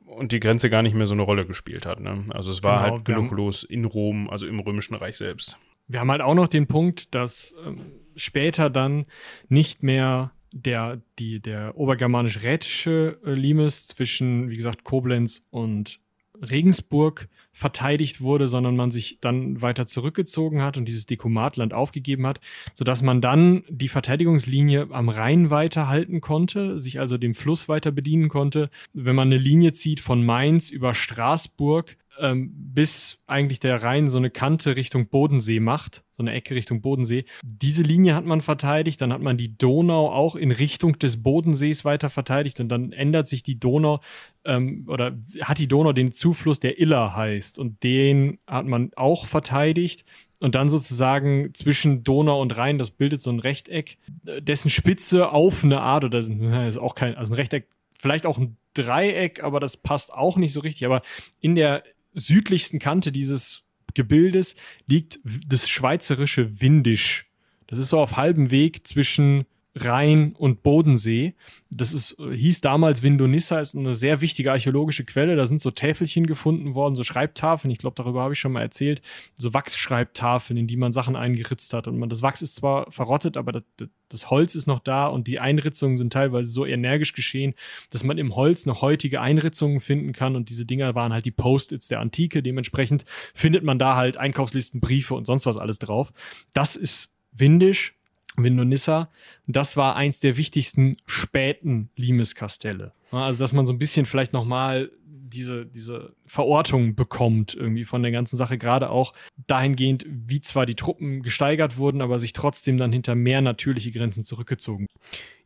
[0.05, 2.01] und die Grenze gar nicht mehr so eine Rolle gespielt hat.
[2.01, 2.27] Ne?
[2.31, 5.59] Also es war genau, halt genug los in Rom, also im römischen Reich selbst.
[5.89, 7.77] Wir haben halt auch noch den Punkt, dass ähm,
[8.17, 9.07] später dann
[9.49, 16.01] nicht mehr der, die, der obergermanisch-rätische äh, Limes zwischen, wie gesagt, Koblenz und
[16.41, 22.39] Regensburg verteidigt wurde, sondern man sich dann weiter zurückgezogen hat und dieses Dekumatland aufgegeben hat,
[22.75, 27.93] sodass man dann die Verteidigungslinie am Rhein weiter halten konnte, sich also dem Fluss weiter
[27.93, 28.69] bedienen konnte.
[28.93, 34.19] Wenn man eine Linie zieht von Mainz über Straßburg, ähm, bis eigentlich der Rhein so
[34.19, 37.25] eine Kante Richtung Bodensee macht, so eine Ecke Richtung Bodensee.
[37.43, 41.85] Diese Linie hat man verteidigt, dann hat man die Donau auch in Richtung des Bodensees
[41.85, 44.01] weiter verteidigt und dann ändert sich die Donau
[44.45, 49.27] ähm, oder hat die Donau den Zufluss, der Iller heißt und den hat man auch
[49.27, 50.05] verteidigt
[50.41, 55.65] und dann sozusagen zwischen Donau und Rhein, das bildet so ein Rechteck, dessen Spitze auf
[55.65, 56.19] eine Art oder
[56.67, 60.53] ist auch kein, also ein Rechteck, vielleicht auch ein Dreieck, aber das passt auch nicht
[60.53, 61.03] so richtig, aber
[61.41, 61.83] in der
[62.17, 63.63] südlichsten Kante dieses
[63.95, 64.57] Gebildes
[64.87, 67.31] liegt das schweizerische Windisch.
[67.67, 69.45] Das ist so auf halbem Weg zwischen
[69.79, 71.35] Rhein und Bodensee.
[71.69, 75.37] Das ist, hieß damals Vindonissa, ist eine sehr wichtige archäologische Quelle.
[75.37, 77.71] Da sind so Täfelchen gefunden worden, so Schreibtafeln.
[77.71, 79.03] Ich glaube, darüber habe ich schon mal erzählt.
[79.35, 81.89] So Wachsschreibtafeln, in die man Sachen eingeritzt hat.
[81.89, 83.65] Und man, das Wachs ist zwar verrottet, aber das,
[84.09, 87.55] das Holz ist noch da und die Einritzungen sind teilweise so energisch geschehen,
[87.91, 90.37] dass man im Holz noch heutige Einritzungen finden kann.
[90.37, 92.43] Und diese Dinger waren halt die Post-its der Antike.
[92.43, 93.05] Dementsprechend
[93.35, 96.15] findet man da halt Einkaufslisten, Briefe und sonst was alles drauf.
[96.55, 97.97] Das ist windisch
[98.37, 99.11] Vindonissa.
[99.47, 102.93] Das war eins der wichtigsten späten Limes-Kastelle.
[103.11, 104.91] Also, dass man so ein bisschen vielleicht nochmal
[105.29, 109.13] diese, diese Verortung bekommt, irgendwie von der ganzen Sache, gerade auch
[109.47, 114.25] dahingehend, wie zwar die Truppen gesteigert wurden, aber sich trotzdem dann hinter mehr natürliche Grenzen
[114.25, 114.87] zurückgezogen.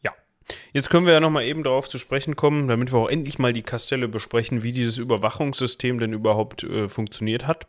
[0.05, 0.12] Ja.
[0.72, 3.53] Jetzt können wir ja nochmal eben darauf zu sprechen kommen, damit wir auch endlich mal
[3.53, 7.68] die Kastelle besprechen, wie dieses Überwachungssystem denn überhaupt äh, funktioniert hat.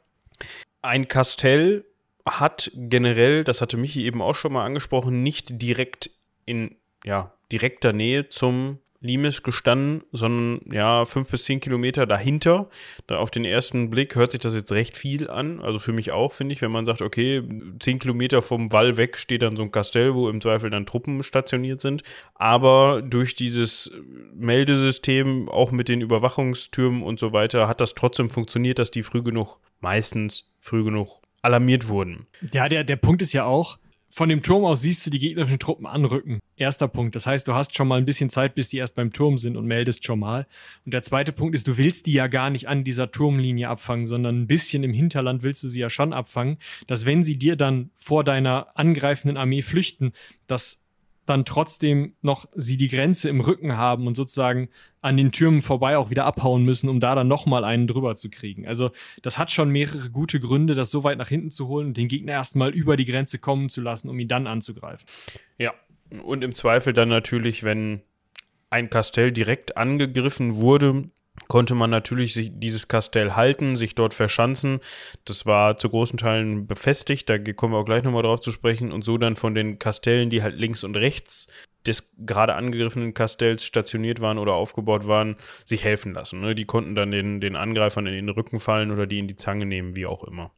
[0.81, 1.85] Ein Kastell
[2.25, 6.11] hat generell, das hatte Michi eben auch schon mal angesprochen, nicht direkt
[6.45, 12.69] in ja, direkter Nähe zum Limes gestanden, sondern ja, fünf bis zehn Kilometer dahinter.
[13.07, 15.59] Da auf den ersten Blick hört sich das jetzt recht viel an.
[15.59, 17.41] Also für mich auch, finde ich, wenn man sagt, okay,
[17.79, 21.23] zehn Kilometer vom Wall weg steht dann so ein Kastell, wo im Zweifel dann Truppen
[21.23, 22.03] stationiert sind.
[22.35, 23.91] Aber durch dieses
[24.35, 29.23] Meldesystem, auch mit den Überwachungstürmen und so weiter, hat das trotzdem funktioniert, dass die früh
[29.23, 32.27] genug, meistens früh genug alarmiert wurden.
[32.53, 33.77] Ja, der, der Punkt ist ja auch,
[34.13, 36.39] von dem Turm aus siehst du die gegnerischen Truppen anrücken.
[36.57, 37.15] Erster Punkt.
[37.15, 39.55] Das heißt, du hast schon mal ein bisschen Zeit, bis die erst beim Turm sind
[39.55, 40.47] und meldest schon mal.
[40.85, 44.07] Und der zweite Punkt ist, du willst die ja gar nicht an dieser Turmlinie abfangen,
[44.07, 47.55] sondern ein bisschen im Hinterland willst du sie ja schon abfangen, dass wenn sie dir
[47.55, 50.11] dann vor deiner angreifenden Armee flüchten,
[50.45, 50.81] dass
[51.25, 54.69] dann trotzdem noch sie die Grenze im Rücken haben und sozusagen
[55.01, 58.29] an den Türmen vorbei auch wieder abhauen müssen, um da dann nochmal einen drüber zu
[58.29, 58.67] kriegen.
[58.67, 58.91] Also
[59.21, 62.07] das hat schon mehrere gute Gründe, das so weit nach hinten zu holen und den
[62.07, 65.05] Gegner erstmal über die Grenze kommen zu lassen, um ihn dann anzugreifen.
[65.57, 65.73] Ja,
[66.23, 68.01] und im Zweifel dann natürlich, wenn
[68.69, 71.09] ein Kastell direkt angegriffen wurde,
[71.51, 74.79] konnte man natürlich sich dieses Kastell halten, sich dort verschanzen.
[75.25, 78.93] Das war zu großen Teilen befestigt, da kommen wir auch gleich nochmal drauf zu sprechen
[78.93, 81.47] und so dann von den Kastellen, die halt links und rechts
[81.85, 85.35] des gerade angegriffenen Kastells stationiert waren oder aufgebaut waren,
[85.65, 86.39] sich helfen lassen.
[86.39, 86.55] Ne?
[86.55, 89.65] Die konnten dann den, den Angreifern in den Rücken fallen oder die in die Zange
[89.65, 90.51] nehmen, wie auch immer.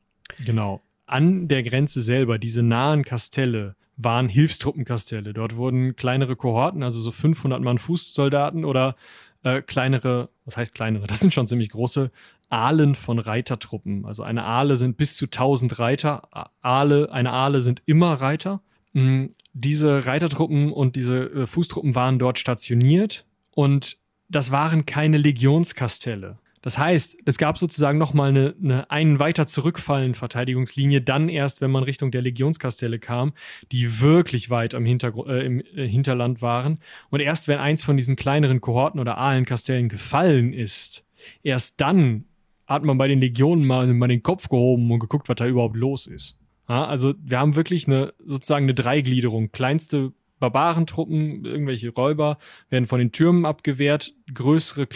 [0.45, 0.83] Genau.
[1.07, 5.33] An der Grenze selber, diese nahen Kastelle, waren Hilfstruppenkastelle.
[5.33, 8.95] Dort wurden kleinere Kohorten, also so 500 Mann Fußsoldaten oder
[9.43, 11.07] äh, kleinere, was heißt kleinere?
[11.07, 12.11] Das sind schon ziemlich große
[12.49, 14.05] Ahlen von Reitertruppen.
[14.05, 16.27] Also eine Ahle sind bis zu 1000 Reiter.
[16.61, 18.61] Ahle, eine Ahle sind immer Reiter.
[18.93, 19.35] Mhm.
[19.53, 23.97] Diese Reitertruppen und diese äh, Fußtruppen waren dort stationiert und
[24.29, 26.39] das waren keine Legionskastelle.
[26.63, 31.69] Das heißt, es gab sozusagen nochmal eine, eine einen weiter zurückfallende Verteidigungslinie, dann erst, wenn
[31.69, 33.33] man Richtung der Legionskastelle kam,
[33.73, 36.79] die wirklich weit am Hintergr äh, im äh, Hinterland waren.
[37.09, 41.03] Und erst wenn eins von diesen kleineren Kohorten oder Ahlenkastellen gefallen ist,
[41.43, 42.23] erst dann
[42.65, 45.75] hat man bei den Legionen mal, mal den Kopf gehoben und geguckt, was da überhaupt
[45.75, 46.39] los ist.
[46.69, 49.51] Ja, also wir haben wirklich eine sozusagen eine Dreigliederung.
[49.51, 52.37] Kleinste Barbarentruppen, irgendwelche Räuber
[52.69, 54.13] werden von den Türmen abgewehrt.
[54.33, 54.89] Größere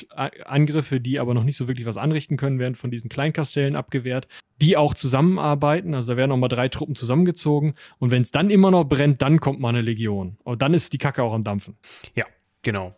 [0.43, 4.27] Angriffe, die aber noch nicht so wirklich was anrichten können, werden von diesen Kleinkastellen abgewehrt,
[4.61, 5.93] die auch zusammenarbeiten.
[5.93, 7.75] Also da werden noch mal drei Truppen zusammengezogen.
[7.97, 10.37] Und wenn es dann immer noch brennt, dann kommt mal eine Legion.
[10.43, 11.77] Und dann ist die Kacke auch am Dampfen.
[12.13, 12.25] Ja,
[12.61, 12.93] genau.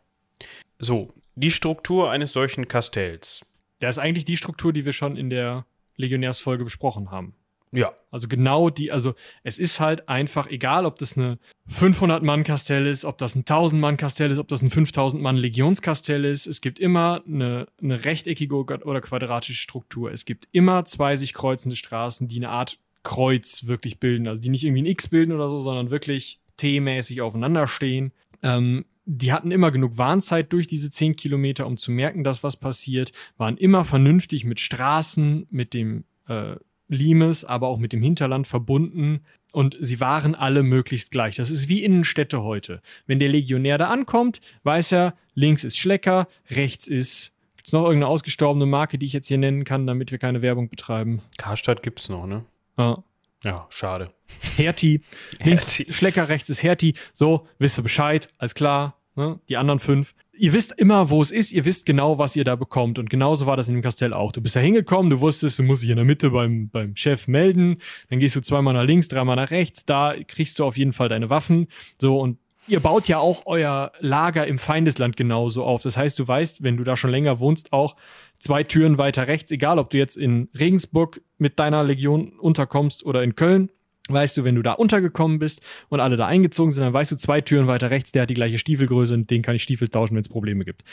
[0.80, 3.46] So, die Struktur eines solchen Kastells.
[3.80, 7.36] Der ist eigentlich die Struktur, die wir schon in der Legionärsfolge besprochen haben.
[7.72, 7.94] Ja.
[8.12, 9.14] Also genau die, also
[9.44, 11.38] es ist halt einfach egal, ob das eine
[11.70, 16.48] 500-Mann-Kastell ist, ob das ein 1000-Mann-Kastell ist, ob das ein 5000-Mann-Legionskastell ist.
[16.48, 20.12] Es gibt immer eine, eine rechteckige oder quadratische Struktur.
[20.12, 24.28] Es gibt immer zwei sich kreuzende Straßen, die eine Art Kreuz wirklich bilden.
[24.28, 28.12] Also die nicht irgendwie ein X bilden oder so, sondern wirklich T-mäßig aufeinander stehen.
[28.42, 32.58] Ähm, die hatten immer genug Warnzeit durch diese 10 Kilometer, um zu merken, dass was
[32.58, 36.58] passiert, waren immer vernünftig mit Straßen, mit dem äh,
[36.90, 39.22] Limes, aber auch mit dem Hinterland verbunden
[39.52, 41.36] und sie waren alle möglichst gleich.
[41.36, 42.82] Das ist wie Innenstädte heute.
[43.08, 47.34] Wenn der Legionär da ankommt, weiß er, links ist Schlecker, rechts ist.
[47.56, 50.42] Gibt es noch irgendeine ausgestorbene Marke, die ich jetzt hier nennen kann, damit wir keine
[50.42, 51.22] Werbung betreiben?
[51.38, 52.46] Karstadt gibt es noch, ne?
[52.78, 53.04] Ja.
[53.44, 54.12] Ja, schade.
[54.58, 55.02] Hertie.
[55.44, 56.94] Links Schlecker, rechts ist Hertie.
[57.14, 58.98] So, wisst ihr Bescheid, alles klar.
[59.16, 59.40] Ne?
[59.48, 62.56] Die anderen fünf ihr wisst immer, wo es ist, ihr wisst genau, was ihr da
[62.56, 62.98] bekommt.
[62.98, 64.32] Und genauso war das in dem Kastell auch.
[64.32, 67.28] Du bist da hingekommen, du wusstest, du musst dich in der Mitte beim, beim Chef
[67.28, 67.78] melden,
[68.10, 71.10] dann gehst du zweimal nach links, dreimal nach rechts, da kriegst du auf jeden Fall
[71.10, 71.68] deine Waffen.
[72.00, 72.38] So, und
[72.68, 75.82] ihr baut ja auch euer Lager im Feindesland genauso auf.
[75.82, 77.96] Das heißt, du weißt, wenn du da schon länger wohnst, auch
[78.40, 83.24] zwei Türen weiter rechts, egal ob du jetzt in Regensburg mit deiner Legion unterkommst oder
[83.24, 83.70] in Köln,
[84.14, 87.16] weißt du, wenn du da untergekommen bist und alle da eingezogen sind, dann weißt du,
[87.16, 90.16] zwei Türen weiter rechts, der hat die gleiche Stiefelgröße und den kann ich Stiefel tauschen,
[90.16, 90.84] wenn es Probleme gibt.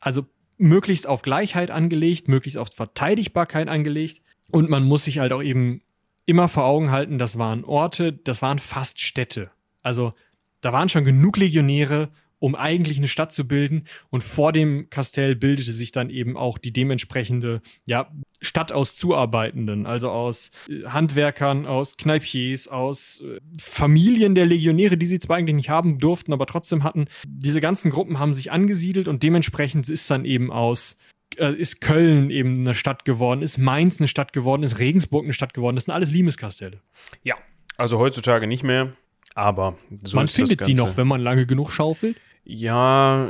[0.00, 0.26] Also
[0.58, 5.82] möglichst auf Gleichheit angelegt, möglichst auf Verteidigbarkeit angelegt und man muss sich halt auch eben
[6.26, 9.50] immer vor Augen halten, das waren Orte, das waren fast Städte.
[9.82, 10.14] Also
[10.60, 12.10] da waren schon genug Legionäre,
[12.42, 13.84] um eigentlich eine Stadt zu bilden.
[14.10, 19.86] Und vor dem Kastell bildete sich dann eben auch die dementsprechende ja, Stadt aus Zuarbeitenden,
[19.86, 25.54] also aus äh, Handwerkern, aus Kneipiers, aus äh, Familien der Legionäre, die sie zwar eigentlich
[25.54, 27.06] nicht haben durften, aber trotzdem hatten.
[27.28, 30.98] Diese ganzen Gruppen haben sich angesiedelt und dementsprechend ist dann eben aus
[31.38, 35.32] äh, ist Köln eben eine Stadt geworden, ist Mainz eine Stadt geworden, ist Regensburg eine
[35.32, 35.76] Stadt geworden.
[35.76, 36.80] Das sind alles Limeskastelle.
[37.22, 37.36] Ja,
[37.76, 38.94] also heutzutage nicht mehr,
[39.36, 42.16] aber so Man findet sie noch, wenn man lange genug schaufelt.
[42.44, 43.28] Ja,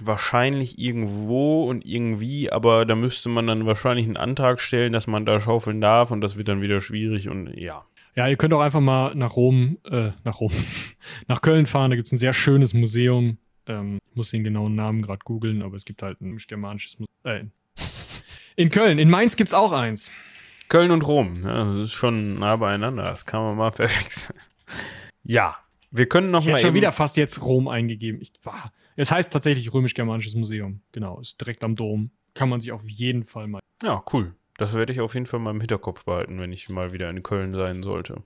[0.00, 5.26] wahrscheinlich irgendwo und irgendwie, aber da müsste man dann wahrscheinlich einen Antrag stellen, dass man
[5.26, 7.84] da schaufeln darf und das wird dann wieder schwierig und ja.
[8.14, 10.52] Ja, ihr könnt auch einfach mal nach Rom, äh, nach Rom,
[11.28, 13.36] nach Köln fahren, da gibt es ein sehr schönes Museum.
[13.66, 17.16] Ähm, ich muss den genauen Namen gerade googeln, aber es gibt halt ein germanisches Museum.
[17.24, 17.44] Äh,
[18.56, 20.10] in Köln, in Mainz gibt es auch eins.
[20.68, 24.38] Köln und Rom, ja, das ist schon nah beieinander, das kann man mal verwechseln.
[25.24, 25.58] Ja,
[25.96, 26.56] wir können noch ich mal.
[26.56, 28.20] Ich schon wieder fast jetzt Rom eingegeben.
[28.20, 28.32] Ich,
[28.96, 30.80] es heißt tatsächlich Römisch-Germanisches Museum.
[30.92, 32.10] Genau, ist direkt am Dom.
[32.34, 33.60] Kann man sich auf jeden Fall mal.
[33.82, 34.34] Ja, cool.
[34.58, 37.22] Das werde ich auf jeden Fall mal im Hinterkopf behalten, wenn ich mal wieder in
[37.22, 38.22] Köln sein sollte.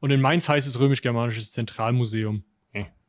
[0.00, 2.44] Und in Mainz heißt es Römisch-Germanisches Zentralmuseum.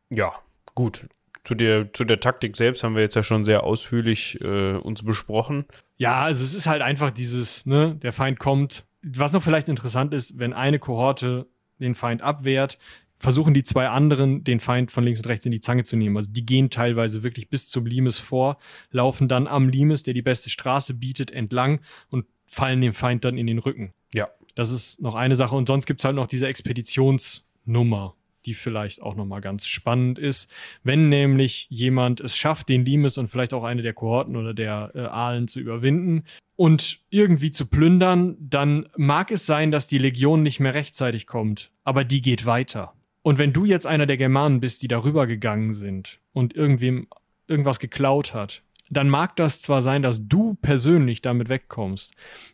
[0.09, 0.33] Ja,
[0.75, 1.07] gut.
[1.43, 5.03] Zu der, zu der Taktik selbst haben wir jetzt ja schon sehr ausführlich äh, uns
[5.03, 5.65] besprochen.
[5.97, 8.85] Ja, also es ist halt einfach dieses, ne, der Feind kommt.
[9.01, 11.47] Was noch vielleicht interessant ist, wenn eine Kohorte
[11.79, 12.77] den Feind abwehrt,
[13.17, 16.15] versuchen die zwei anderen, den Feind von links und rechts in die Zange zu nehmen.
[16.15, 18.57] Also die gehen teilweise wirklich bis zum Limes vor,
[18.91, 23.37] laufen dann am Limes, der die beste Straße bietet, entlang und fallen dem Feind dann
[23.37, 23.93] in den Rücken.
[24.13, 24.29] Ja.
[24.55, 25.55] Das ist noch eine Sache.
[25.55, 28.15] Und sonst gibt es halt noch diese Expeditionsnummer,
[28.45, 30.49] die vielleicht auch nochmal ganz spannend ist.
[30.83, 34.91] Wenn nämlich jemand es schafft, den Limes und vielleicht auch eine der Kohorten oder der
[34.95, 36.23] äh, Aalen zu überwinden
[36.55, 41.71] und irgendwie zu plündern, dann mag es sein, dass die Legion nicht mehr rechtzeitig kommt,
[41.83, 42.93] aber die geht weiter.
[43.27, 47.07] Und wenn du jetzt einer der Germanen bist, die darüber gegangen sind und irgendwem
[47.49, 52.13] irgendwas geklaut hat, dann mag das zwar sein, dass du persönlich damit wegkommst,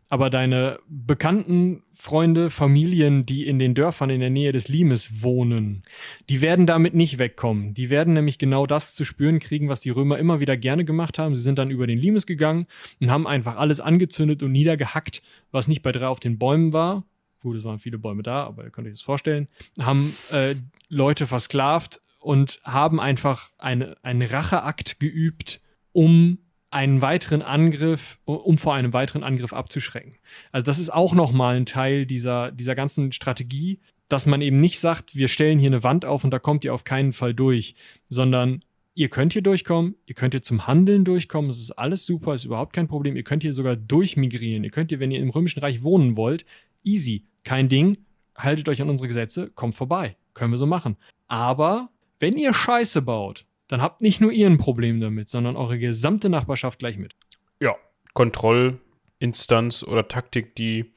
[0.10, 5.84] aber deine bekannten Freunde, Familien, die in den Dörfern in der Nähe des Limes wohnen,
[6.28, 7.76] die werden damit nicht wegkommen.
[7.76, 11.20] Die werden nämlich genau das zu spüren kriegen, was die Römer immer wieder gerne gemacht
[11.20, 11.36] haben.
[11.36, 12.66] Sie sind dann über den Limes gegangen
[13.00, 15.22] und haben einfach alles angezündet und niedergehackt,
[15.52, 17.06] was nicht bei drei auf den Bäumen war,
[17.44, 19.50] Gut, es waren viele Bäume da, aber ihr könnt euch das vorstellen.
[19.78, 20.56] Haben äh,
[20.88, 25.60] Leute versklavt und haben einfach eine, einen Racheakt geübt,
[25.92, 26.38] um
[26.70, 30.16] einen weiteren Angriff, um vor einem weiteren Angriff abzuschrecken.
[30.54, 34.80] Also das ist auch nochmal ein Teil dieser, dieser ganzen Strategie, dass man eben nicht
[34.80, 37.76] sagt, wir stellen hier eine Wand auf und da kommt ihr auf keinen Fall durch,
[38.08, 38.64] sondern
[38.94, 42.46] ihr könnt hier durchkommen, ihr könnt hier zum Handeln durchkommen, es ist alles super, ist
[42.46, 45.60] überhaupt kein Problem, ihr könnt hier sogar durchmigrieren, ihr könnt hier, wenn ihr im Römischen
[45.60, 46.46] Reich wohnen wollt,
[46.84, 47.98] easy, kein Ding,
[48.38, 50.16] haltet euch an unsere Gesetze, kommt vorbei.
[50.34, 50.98] Können wir so machen.
[51.28, 51.90] Aber
[52.20, 56.30] wenn ihr Scheiße baut, dann habt nicht nur ihr ein Problem damit, sondern eure gesamte
[56.30, 57.16] Nachbarschaft gleich mit.
[57.60, 57.76] Ja,
[58.14, 60.94] Kontrollinstanz oder Taktik, die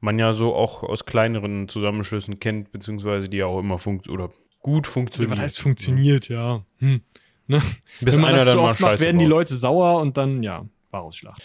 [0.00, 4.30] man ja so auch aus kleineren Zusammenschlüssen kennt, beziehungsweise die auch immer funkt oder
[4.60, 5.32] gut funktioniert.
[5.32, 6.64] Was heißt funktioniert, ja.
[6.78, 7.00] Hm.
[7.46, 7.62] Ne?
[8.00, 9.26] Bis Wenn man einer das dann mal oft macht, werden die.
[9.26, 11.42] Leute sauer und dann, ja, Barausschlacht.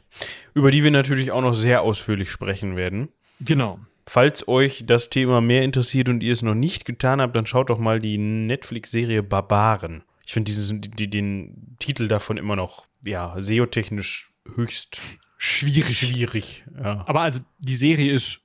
[0.54, 3.08] Über die wir natürlich auch noch sehr ausführlich sprechen werden.
[3.44, 3.78] Genau.
[4.06, 7.70] Falls euch das Thema mehr interessiert und ihr es noch nicht getan habt, dann schaut
[7.70, 10.02] doch mal die Netflix-Serie Barbaren.
[10.26, 15.00] Ich finde die, den Titel davon immer noch, ja, SEO-technisch höchst
[15.38, 15.98] Schwierig.
[15.98, 16.64] schwierig.
[16.76, 17.04] Ja.
[17.06, 18.40] Aber also, die Serie ist,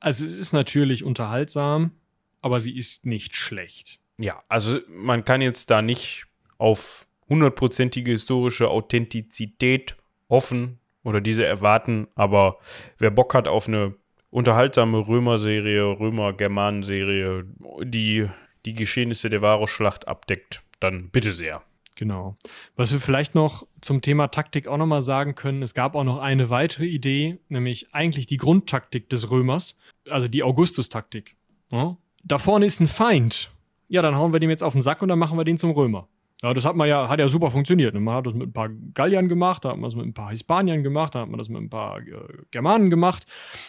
[0.00, 1.92] also es ist natürlich unterhaltsam,
[2.40, 4.00] aber sie ist nicht schlecht.
[4.18, 6.26] ja, also man kann jetzt da nicht
[6.58, 9.96] auf hundertprozentige historische Authentizität
[10.28, 12.58] hoffen oder diese erwarten, aber
[12.98, 13.94] wer Bock hat auf eine
[14.32, 17.44] unterhaltsame Römer-Serie, Römer-Germanen-Serie,
[17.84, 18.28] die
[18.64, 21.62] die Geschehnisse der Varusschlacht abdeckt, dann bitte sehr.
[21.94, 22.36] Genau.
[22.74, 26.18] Was wir vielleicht noch zum Thema Taktik auch nochmal sagen können, es gab auch noch
[26.18, 29.78] eine weitere Idee, nämlich eigentlich die Grundtaktik des Römers,
[30.08, 31.36] also die Augustus-Taktik.
[31.70, 31.98] Ja?
[32.24, 33.50] Da vorne ist ein Feind.
[33.88, 35.72] Ja, dann hauen wir dem jetzt auf den Sack und dann machen wir den zum
[35.72, 36.08] Römer.
[36.42, 37.94] Ja, das hat man ja, hat ja super funktioniert.
[37.94, 40.30] Man hat das mit ein paar Galliern gemacht, da hat man das mit ein paar
[40.30, 42.02] Hispaniern gemacht, da hat man das mit ein paar äh,
[42.50, 43.26] Germanen gemacht.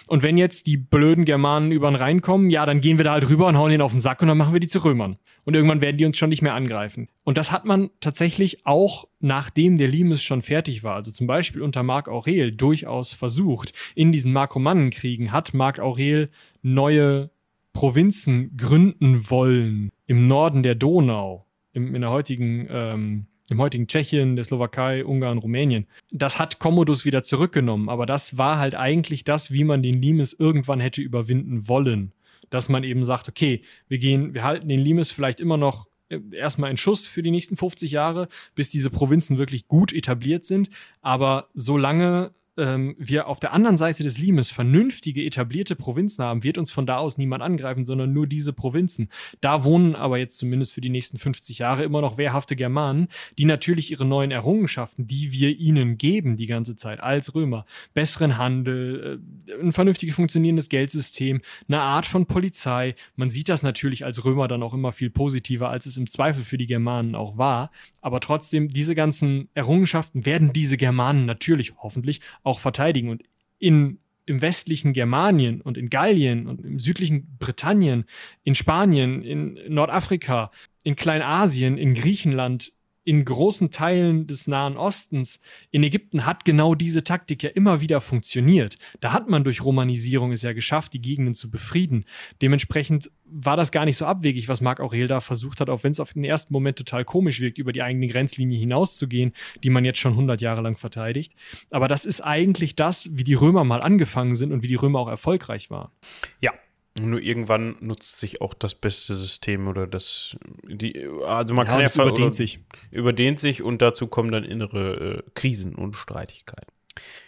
[0.08, 3.12] Und wenn jetzt die blöden Germanen über den Rhein kommen, ja, dann gehen wir da
[3.12, 5.18] halt rüber und hauen den auf den Sack und dann machen wir die zu Römern.
[5.46, 7.10] Und irgendwann werden die uns schon nicht mehr angreifen.
[7.24, 11.62] Und das hat man tatsächlich auch, nachdem der Limes schon fertig war, also zum Beispiel
[11.62, 13.74] unter Marc Aurel, durchaus versucht.
[13.94, 16.32] In diesen Markomannenkriegen hat Marc Aurel
[16.64, 17.30] neue
[17.74, 24.36] Provinzen gründen wollen im Norden der Donau, im, in der heutigen, ähm, im heutigen Tschechien,
[24.36, 25.88] der Slowakei, Ungarn, Rumänien.
[26.12, 30.34] Das hat Commodus wieder zurückgenommen, aber das war halt eigentlich das, wie man den Limes
[30.34, 32.14] irgendwann hätte überwinden wollen.
[32.50, 36.20] Dass man eben sagt, okay, wir gehen, wir halten den Limes vielleicht immer noch äh,
[36.32, 40.70] erstmal in Schuss für die nächsten 50 Jahre, bis diese Provinzen wirklich gut etabliert sind.
[41.02, 46.58] Aber solange ähm, wir auf der anderen Seite des Limes vernünftige etablierte Provinzen haben, wird
[46.58, 49.10] uns von da aus niemand angreifen, sondern nur diese Provinzen.
[49.42, 53.46] Da wohnen aber jetzt zumindest für die nächsten 50 Jahre immer noch wehrhafte Germanen, die
[53.46, 59.20] natürlich ihre neuen Errungenschaften, die wir ihnen geben die ganze Zeit als Römer, besseren Handel,
[59.48, 62.96] äh, ein vernünftig funktionierendes Geldsystem, eine Art von Polizei.
[63.16, 66.44] Man sieht das natürlich als Römer dann auch immer viel positiver, als es im Zweifel
[66.44, 67.72] für die Germanen auch war.
[68.02, 73.10] Aber trotzdem, diese ganzen Errungenschaften werden diese Germanen natürlich hoffentlich auch verteidigen.
[73.10, 73.24] Und
[73.60, 78.06] in, im westlichen Germanien und in Gallien und im südlichen Britannien,
[78.44, 80.52] in Spanien, in Nordafrika,
[80.84, 82.72] in Kleinasien, in Griechenland,
[83.06, 85.42] in großen Teilen des Nahen Ostens,
[85.72, 88.78] in Ägypten hat genau diese Taktik ja immer wieder funktioniert.
[89.02, 92.06] Da hat man durch Romanisierung es ja geschafft, die Gegenden zu befrieden.
[92.42, 95.92] Dementsprechend war das gar nicht so abwegig, was Marc Aurel da versucht hat, auch wenn
[95.92, 99.34] es auf den ersten Moment total komisch wirkt, über die eigene Grenzlinie hinauszugehen,
[99.64, 101.34] die man jetzt schon 100 Jahre lang verteidigt.
[101.72, 105.00] Aber das ist eigentlich das, wie die Römer mal angefangen sind und wie die Römer
[105.00, 105.92] auch erfolgreich waren.
[106.40, 106.54] Ja.
[107.00, 111.88] Nur irgendwann nutzt sich auch das beste System oder das, die, also man kann ja
[111.88, 112.60] es ver- überdehnt sich.
[112.92, 116.72] überdehnt sich und dazu kommen dann innere äh, Krisen und Streitigkeiten.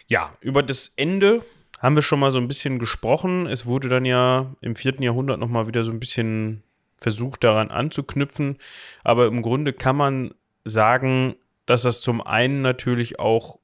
[0.08, 1.44] Ja, über das Ende
[1.80, 3.48] haben wir schon mal so ein bisschen gesprochen.
[3.48, 6.62] Es wurde dann ja im vierten Jahrhundert noch mal wieder so ein bisschen
[7.02, 8.58] versucht daran anzuknüpfen,
[9.04, 11.36] aber im Grunde kann man sagen,
[11.66, 13.60] dass das zum einen natürlich auch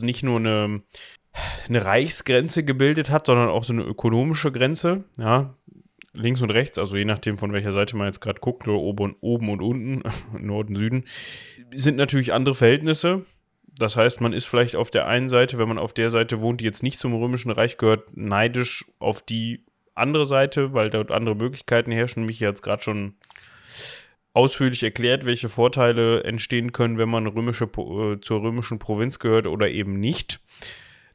[0.00, 0.82] nicht nur eine
[1.68, 5.54] eine Reichsgrenze gebildet hat, sondern auch so eine ökonomische Grenze, ja,
[6.12, 9.16] links und rechts, also je nachdem, von welcher Seite man jetzt gerade guckt, oder oben,
[9.20, 10.02] oben und unten,
[10.38, 11.04] Norden, Süden,
[11.74, 13.24] sind natürlich andere Verhältnisse.
[13.78, 16.60] Das heißt, man ist vielleicht auf der einen Seite, wenn man auf der Seite wohnt,
[16.60, 19.64] die jetzt nicht zum Römischen Reich gehört, neidisch auf die
[19.94, 22.26] andere Seite, weil dort andere Möglichkeiten herrschen.
[22.26, 23.14] Mich jetzt gerade schon
[24.34, 29.68] ausführlich erklärt, welche Vorteile entstehen können, wenn man römische, äh, zur römischen Provinz gehört oder
[29.68, 30.40] eben nicht.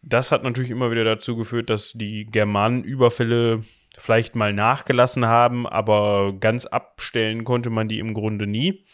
[0.09, 3.63] Das hat natürlich immer wieder dazu geführt, dass die Germanenüberfälle
[3.97, 8.85] vielleicht mal nachgelassen haben, aber ganz abstellen konnte man die im Grunde nie.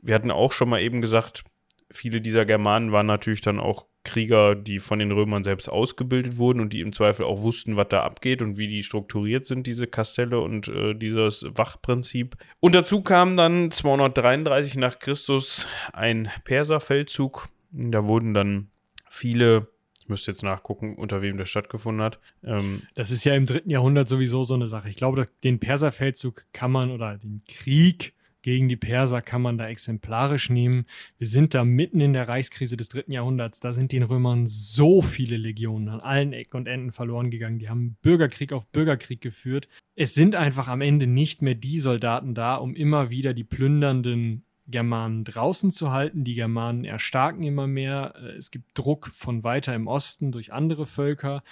[0.00, 1.44] Wir hatten auch schon mal eben gesagt,
[1.90, 6.60] viele dieser Germanen waren natürlich dann auch Krieger, die von den Römern selbst ausgebildet wurden
[6.60, 9.86] und die im Zweifel auch wussten, was da abgeht und wie die strukturiert sind, diese
[9.86, 12.36] Kastelle und äh, dieses Wachprinzip.
[12.60, 17.48] Und dazu kam dann 233 nach Christus ein Perserfeldzug.
[17.70, 18.70] Da wurden dann
[19.08, 19.68] viele
[20.12, 22.20] müsste jetzt nachgucken, unter wem der stattgefunden hat.
[22.44, 24.88] Ähm, das ist ja im dritten Jahrhundert sowieso so eine Sache.
[24.88, 29.68] Ich glaube, den Perserfeldzug kann man oder den Krieg gegen die Perser kann man da
[29.68, 30.84] exemplarisch nehmen.
[31.16, 33.60] Wir sind da mitten in der Reichskrise des dritten Jahrhunderts.
[33.60, 37.60] Da sind den Römern so viele Legionen an allen Ecken und Enden verloren gegangen.
[37.60, 39.68] Die haben Bürgerkrieg auf Bürgerkrieg geführt.
[39.94, 44.44] Es sind einfach am Ende nicht mehr die Soldaten da, um immer wieder die plündernden
[44.66, 46.24] Germanen draußen zu halten.
[46.24, 48.14] Die Germanen erstarken immer mehr.
[48.38, 51.42] Es gibt Druck von weiter im Osten durch andere Völker,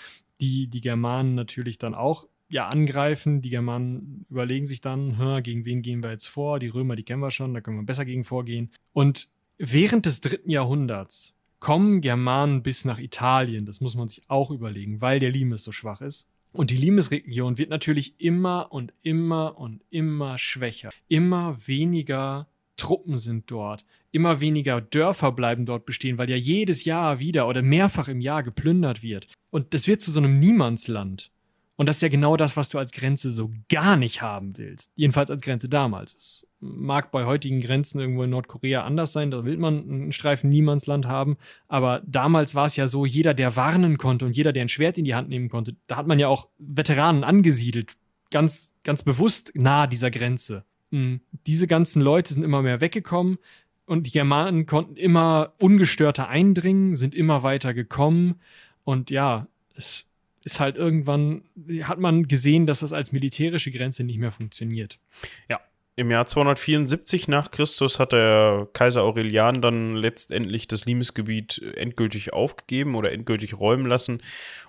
[0.41, 3.43] die die Germanen natürlich dann auch ja, angreifen.
[3.43, 6.59] Die Germanen überlegen sich dann, gegen wen gehen wir jetzt vor?
[6.59, 8.71] Die Römer, die kennen wir schon, da können wir besser gegen vorgehen.
[8.93, 13.67] Und während des dritten Jahrhunderts kommen Germanen bis nach Italien.
[13.67, 16.27] Das muss man sich auch überlegen, weil der Limes so schwach ist.
[16.53, 20.91] Und die Limes-Region wird natürlich immer und immer und immer schwächer.
[21.07, 22.49] Immer weniger
[22.81, 23.85] Truppen sind dort.
[24.11, 28.43] Immer weniger Dörfer bleiben dort bestehen, weil ja jedes Jahr wieder oder mehrfach im Jahr
[28.43, 29.29] geplündert wird.
[29.51, 31.31] Und das wird zu so einem Niemandsland.
[31.77, 34.91] Und das ist ja genau das, was du als Grenze so gar nicht haben willst.
[34.97, 36.15] Jedenfalls als Grenze damals.
[36.15, 40.51] Es mag bei heutigen Grenzen irgendwo in Nordkorea anders sein, da will man einen Streifen
[40.51, 41.37] Niemandsland haben.
[41.69, 44.99] Aber damals war es ja so, jeder, der warnen konnte und jeder, der ein Schwert
[44.99, 47.95] in die Hand nehmen konnte, da hat man ja auch Veteranen angesiedelt.
[48.31, 50.65] Ganz, ganz bewusst nahe dieser Grenze.
[50.91, 51.21] Mhm.
[51.47, 53.39] Diese ganzen Leute sind immer mehr weggekommen
[53.87, 58.41] und die Germanen konnten immer ungestörter eindringen, sind immer weiter gekommen.
[58.85, 60.07] Und ja, es
[60.45, 61.43] ist halt irgendwann,
[61.83, 64.99] hat man gesehen, dass das als militärische Grenze nicht mehr funktioniert.
[65.49, 65.61] Ja.
[66.01, 72.95] Im Jahr 274 nach Christus hat der Kaiser Aurelian dann letztendlich das Limesgebiet endgültig aufgegeben
[72.95, 74.23] oder endgültig räumen lassen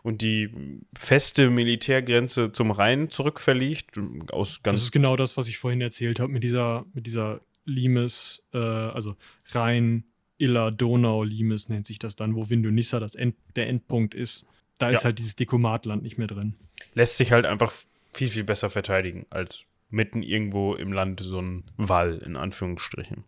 [0.03, 0.49] und die
[0.93, 3.97] feste Militärgrenze zum Rhein zurückverlegt.
[4.29, 7.39] Aus ganz das ist genau das, was ich vorhin erzählt habe mit dieser, mit dieser
[7.63, 9.15] Limes, äh, also
[9.53, 10.03] Rhein,
[10.37, 14.49] Iller, Donau, Limes nennt sich das dann, wo Vindonissa das End, der Endpunkt ist.
[14.79, 14.91] Da ja.
[14.91, 16.55] ist halt dieses Dekomatland nicht mehr drin.
[16.93, 17.71] Lässt sich halt einfach
[18.11, 23.23] viel, viel besser verteidigen als mitten irgendwo im Land so ein Wall, in Anführungsstrichen.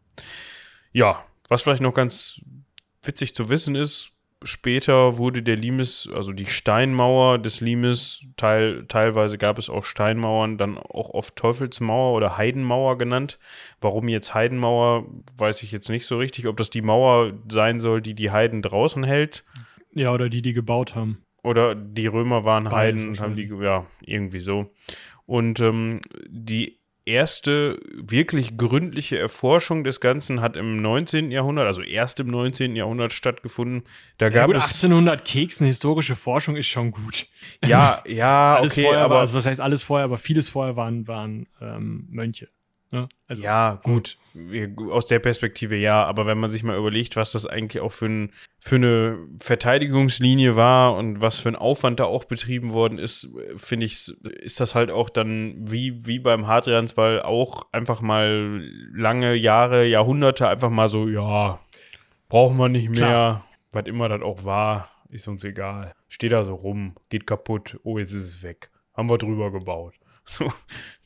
[0.92, 2.42] Ja, was vielleicht noch ganz
[3.02, 9.38] witzig zu wissen ist, später wurde der Limes, also die Steinmauer des Limes, teil, teilweise
[9.38, 13.40] gab es auch Steinmauern, dann auch oft Teufelsmauer oder Heidenmauer genannt.
[13.82, 15.06] Warum jetzt Heidenmauer,
[15.38, 18.62] weiß ich jetzt nicht so richtig, ob das die Mauer sein soll, die die Heiden
[18.62, 19.44] draußen hält.
[19.94, 21.24] Ja, oder die, die gebaut haben.
[21.44, 24.72] Oder die Römer waren Beides Heiden und haben die, ja, irgendwie so.
[25.26, 31.32] Und ähm, die erste wirklich gründliche Erforschung des Ganzen hat im 19.
[31.32, 32.76] Jahrhundert, also erst im 19.
[32.76, 33.84] Jahrhundert stattgefunden.
[34.18, 37.28] Da ja, gab gut, es 1800 Keksen, historische Forschung ist schon gut.
[37.64, 41.48] Ja, ja, okay, aber war, also was heißt alles vorher, aber vieles vorher waren, waren
[41.62, 42.48] ähm, Mönche.
[42.94, 43.10] Ne?
[43.28, 44.20] Also, ja, gut.
[44.92, 48.06] Aus der Perspektive ja, aber wenn man sich mal überlegt, was das eigentlich auch für,
[48.06, 53.30] ein, für eine Verteidigungslinie war und was für ein Aufwand da auch betrieben worden ist,
[53.58, 58.62] finde ich, ist das halt auch dann wie, wie beim Hadrianswall auch einfach mal
[58.94, 61.60] lange Jahre, Jahrhunderte einfach mal so, ja,
[62.30, 63.46] brauchen wir nicht mehr, Klar.
[63.72, 65.94] was immer das auch war, ist uns egal.
[66.10, 68.70] Steht da so rum, geht kaputt, oh, jetzt ist es weg.
[68.94, 69.96] Haben wir drüber gebaut.
[70.34, 70.52] So,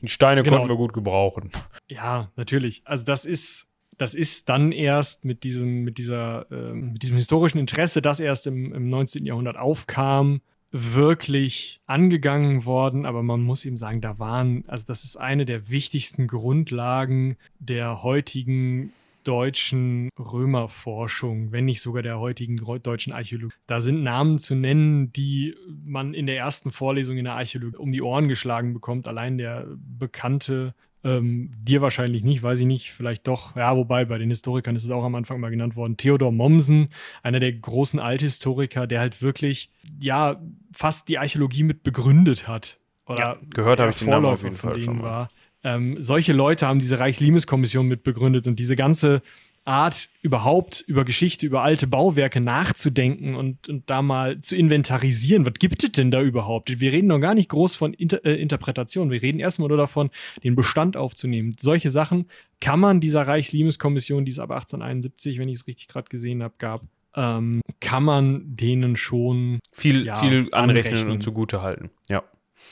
[0.00, 0.58] die Steine genau.
[0.58, 1.50] konnten wir gut gebrauchen.
[1.88, 2.82] Ja, natürlich.
[2.84, 3.66] Also das ist,
[3.96, 8.46] das ist dann erst mit diesem, mit dieser, äh, mit diesem historischen Interesse, das erst
[8.46, 9.26] im, im 19.
[9.26, 10.40] Jahrhundert aufkam,
[10.70, 15.70] wirklich angegangen worden, aber man muss eben sagen, da waren, also das ist eine der
[15.70, 18.92] wichtigsten Grundlagen der heutigen
[19.28, 23.54] deutschen Römerforschung, wenn nicht sogar der heutigen deutschen Archäologie.
[23.66, 25.54] Da sind Namen zu nennen, die
[25.84, 29.06] man in der ersten Vorlesung in der Archäologie um die Ohren geschlagen bekommt.
[29.06, 30.74] Allein der bekannte
[31.04, 33.54] ähm, dir wahrscheinlich nicht, weiß ich nicht, vielleicht doch.
[33.54, 35.98] Ja, wobei bei den Historikern ist es auch am Anfang mal genannt worden.
[35.98, 36.88] Theodor Mommsen,
[37.22, 39.70] einer der großen Althistoriker, der halt wirklich,
[40.00, 40.40] ja,
[40.72, 42.78] fast die Archäologie mit begründet hat.
[43.06, 45.04] Oder ja, gehört habe ich den Namen auf jeden Fall schon mal.
[45.04, 45.28] War.
[45.64, 49.22] Ähm, solche Leute haben diese Reichslimes-Kommission mitbegründet und diese ganze
[49.68, 55.44] Art, überhaupt über Geschichte, über alte Bauwerke nachzudenken und, und da mal zu inventarisieren.
[55.44, 56.80] Was gibt es denn da überhaupt?
[56.80, 59.10] Wir reden noch gar nicht groß von Inter äh, Interpretation.
[59.10, 60.08] Wir reden erstmal nur davon,
[60.42, 61.54] den Bestand aufzunehmen.
[61.60, 62.30] Solche Sachen
[62.60, 66.54] kann man dieser Reichs-Limes-Kommission, die es ab 1871, wenn ich es richtig gerade gesehen habe,
[66.56, 66.80] gab,
[67.14, 71.10] ähm, kann man denen schon viel, ja, viel anrechnen anrechnen.
[71.10, 71.90] und zugute halten.
[72.08, 72.22] Ja.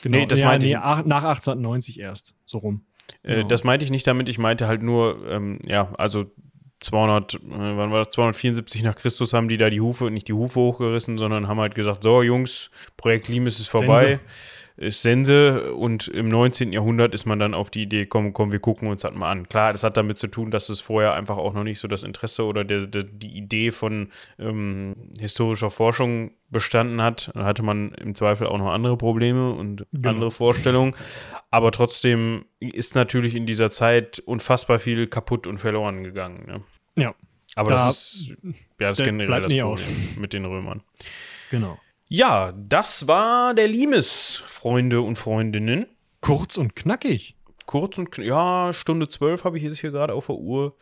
[0.03, 2.81] Genau, Nee, das ja, meinte ich- ach- nach 1890 erst, so rum.
[3.23, 3.47] Äh, Genau.
[3.47, 6.25] Das meinte ich nicht damit, ich meinte halt nur, ähm, ja, also
[6.79, 8.09] 200, äh, wann war das?
[8.13, 11.73] 274 nach Christus haben die da die Hufe, nicht die Hufe hochgerissen, sondern haben halt
[11.73, 14.19] gesagt, so Jungs, Projekt Limes ist vorbei,
[14.77, 16.71] ist Sense und im 19.
[16.71, 19.49] Jahrhundert ist man dann auf die Idee, komm, komm, wir gucken uns das mal an.
[19.49, 22.03] Klar, das hat damit zu tun, dass es vorher einfach auch noch nicht so das
[22.03, 24.09] Interesse oder der, der, die Idee von
[24.39, 27.31] ähm, historischer Forschung bestanden hat.
[27.33, 30.09] Da hatte man im Zweifel auch noch andere Probleme und Genau.
[30.09, 30.95] andere Vorstellungen.
[31.49, 36.45] Aber trotzdem ist natürlich in dieser Zeit unfassbar viel kaputt und verloren gegangen.
[36.45, 36.61] Ne?
[36.95, 37.15] Ja,
[37.55, 38.35] Aber Da- das ist ja
[38.89, 40.81] das generell das Problem mit den Römern.
[41.49, 41.79] genau.
[42.09, 45.87] Ja, das war der Limes, Freunde und Freundinnen.
[46.21, 47.35] Kurz und knackig.
[47.65, 50.75] Kurz und kn- ja, Stunde zwölf habe ich jetzt hier gerade auf der Uhr.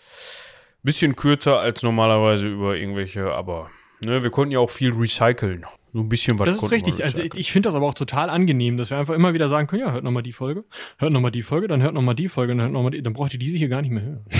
[0.83, 3.71] Bisschen kürzer als normalerweise über irgendwelche, aber
[4.01, 5.65] ne, wir konnten ja auch viel recyceln.
[5.95, 7.05] So ein bisschen was Das ist richtig.
[7.05, 9.65] Also ich, ich finde das aber auch total angenehm, dass wir einfach immer wieder sagen
[9.67, 10.65] können, ja, hört nochmal die Folge,
[10.97, 13.13] hört nochmal die Folge, dann hört nochmal die Folge, dann hört noch mal die, dann
[13.13, 14.25] braucht ihr diese hier gar nicht mehr hören.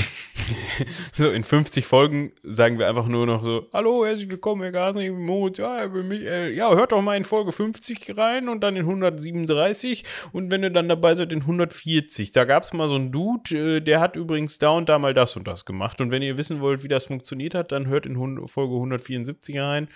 [1.12, 5.01] So, in 50 Folgen sagen wir einfach nur noch so, hallo, herzlich willkommen, Herr Gasner,
[5.01, 6.53] ich bin Moritz, ja, ich bin Michael.
[6.53, 10.03] Ja, hört doch mal in Folge 50 rein und dann in 137
[10.34, 12.32] und wenn ihr dann dabei seid, in 140.
[12.32, 15.16] Da gab es mal so einen Dude, äh, der hat übrigens da und da mal
[15.16, 15.99] das und das gemacht.
[15.99, 18.16] Und wenn ihr wissen wollt, wie das funktioniert hat, dann hört in
[18.47, 19.88] Folge 174 rein.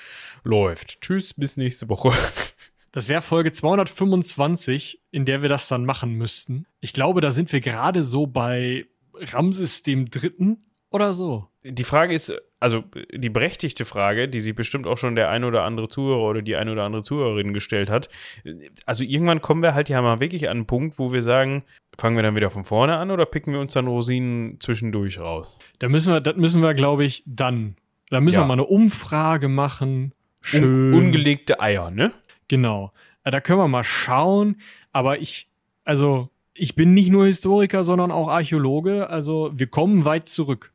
[0.43, 1.01] Läuft.
[1.01, 2.11] Tschüss, bis nächste Woche.
[2.91, 6.65] Das wäre Folge 225, in der wir das dann machen müssten.
[6.79, 11.47] Ich glaube, da sind wir gerade so bei Ramses dem Dritten oder so.
[11.63, 12.83] Die Frage ist, also
[13.13, 16.55] die berechtigte Frage, die sich bestimmt auch schon der ein oder andere Zuhörer oder die
[16.55, 18.09] eine oder andere Zuhörerin gestellt hat.
[18.87, 21.63] Also irgendwann kommen wir halt ja mal wirklich an einen Punkt, wo wir sagen,
[21.97, 25.59] fangen wir dann wieder von vorne an oder picken wir uns dann Rosinen zwischendurch raus?
[25.77, 27.75] Da müssen wir, das müssen wir, glaube ich, dann.
[28.09, 28.41] Da müssen Ja.
[28.41, 30.13] wir mal eine Umfrage machen.
[30.41, 30.63] Schön.
[30.63, 32.13] Un ungelegte Eier, ne?
[32.47, 32.91] Genau.
[33.23, 34.61] Äh, Da können wir mal schauen.
[34.91, 35.49] Aber ich,
[35.83, 39.09] also, ich bin nicht nur Historiker, sondern auch Archäologe.
[39.09, 40.73] Also, wir kommen weit zurück.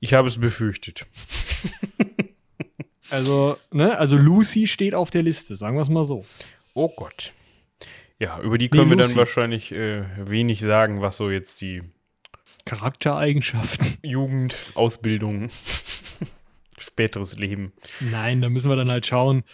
[0.00, 1.06] Ich habe es befürchtet.
[3.10, 6.24] Also, ne, also Lucy steht auf der Liste, sagen wir es mal so.
[6.72, 7.32] Oh Gott.
[8.18, 11.82] Ja, über die können wir dann wahrscheinlich äh, wenig sagen, was so jetzt die
[12.64, 13.98] Charaktereigenschaften.
[14.02, 15.50] Jugend, Ausbildung,
[16.78, 17.72] späteres Leben.
[18.00, 19.44] Nein, da müssen wir dann halt schauen.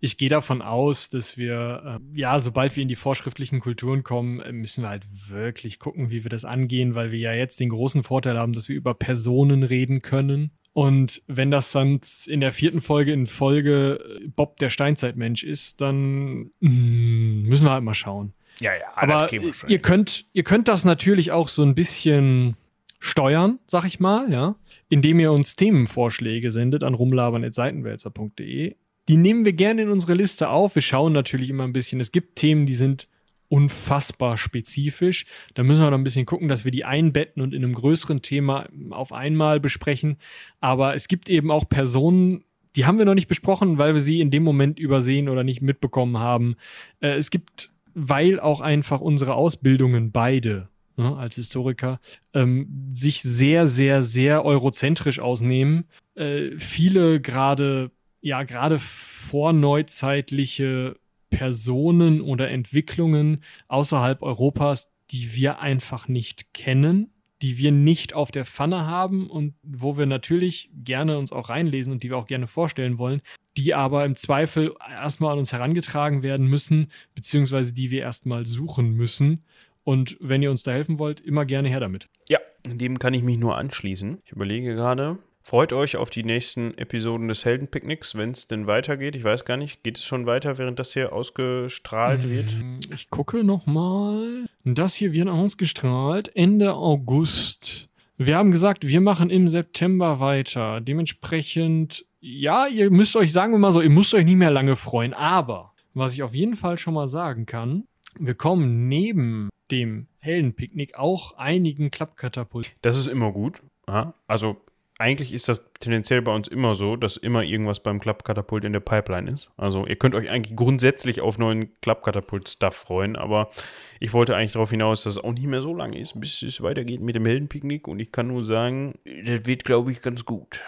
[0.00, 4.42] Ich gehe davon aus, dass wir, äh, ja, sobald wir in die vorschriftlichen Kulturen kommen,
[4.60, 8.02] müssen wir halt wirklich gucken, wie wir das angehen, weil wir ja jetzt den großen
[8.02, 10.50] Vorteil haben, dass wir über Personen reden können.
[10.72, 15.80] Und wenn das dann in der vierten Folge in Folge äh, Bob der Steinzeitmensch ist,
[15.80, 18.32] dann mm, müssen wir halt mal schauen.
[18.60, 22.56] Ja, ja, Aber ihr könnt, ihr könnt das natürlich auch so ein bisschen
[22.98, 24.54] steuern, sag ich mal, ja,
[24.90, 28.74] indem ihr uns Themenvorschläge sendet an rumlabern.seitenwälzer.de.
[29.08, 30.74] Die nehmen wir gerne in unsere Liste auf.
[30.74, 32.00] Wir schauen natürlich immer ein bisschen.
[32.00, 33.08] Es gibt Themen, die sind
[33.48, 35.26] unfassbar spezifisch.
[35.54, 38.20] Da müssen wir noch ein bisschen gucken, dass wir die einbetten und in einem größeren
[38.20, 40.18] Thema auf einmal besprechen.
[40.60, 42.44] Aber es gibt eben auch Personen,
[42.76, 45.62] die haben wir noch nicht besprochen, weil wir sie in dem Moment übersehen oder nicht
[45.62, 46.56] mitbekommen haben.
[47.00, 50.68] Äh, es gibt, weil auch einfach unsere Ausbildungen beide
[51.00, 52.00] ne, als Historiker
[52.34, 55.84] ähm, sich sehr, sehr, sehr eurozentrisch ausnehmen.
[56.14, 57.90] Äh, viele gerade,
[58.20, 60.96] ja, gerade vorneuzeitliche
[61.30, 68.44] Personen oder Entwicklungen außerhalb Europas, die wir einfach nicht kennen, die wir nicht auf der
[68.44, 72.46] Pfanne haben und wo wir natürlich gerne uns auch reinlesen und die wir auch gerne
[72.46, 73.22] vorstellen wollen,
[73.56, 78.92] die aber im Zweifel erstmal an uns herangetragen werden müssen, beziehungsweise die wir erstmal suchen
[78.92, 79.44] müssen.
[79.84, 82.08] Und wenn ihr uns da helfen wollt, immer gerne her damit.
[82.28, 84.18] Ja, dem kann ich mich nur anschließen.
[84.24, 85.18] Ich überlege gerade.
[85.42, 89.16] Freut euch auf die nächsten Episoden des Heldenpicknicks, wenn es denn weitergeht.
[89.16, 92.54] Ich weiß gar nicht, geht es schon weiter, während das hier ausgestrahlt wird?
[92.94, 94.44] Ich gucke nochmal.
[94.64, 97.88] Das hier wird ausgestrahlt Ende August.
[98.18, 100.82] Wir haben gesagt, wir machen im September weiter.
[100.82, 104.76] Dementsprechend, ja, ihr müsst euch, sagen wir mal so, ihr müsst euch nicht mehr lange
[104.76, 105.14] freuen.
[105.14, 107.84] Aber, was ich auf jeden Fall schon mal sagen kann,
[108.18, 112.72] wir kommen neben dem Heldenpicknick auch einigen Klappkatapult.
[112.82, 113.62] Das ist immer gut.
[113.88, 114.56] Ja, also
[115.00, 118.80] eigentlich ist das tendenziell bei uns immer so, dass immer irgendwas beim Klappkatapult in der
[118.80, 119.50] Pipeline ist.
[119.56, 123.50] Also ihr könnt euch eigentlich grundsätzlich auf neuen Klappkatapult-Stuff freuen, aber
[123.98, 126.60] ich wollte eigentlich darauf hinaus, dass es auch nicht mehr so lange ist, bis es
[126.60, 128.92] weitergeht mit dem Heldenpicknick und ich kann nur sagen,
[129.24, 130.60] das wird, glaube ich, ganz gut.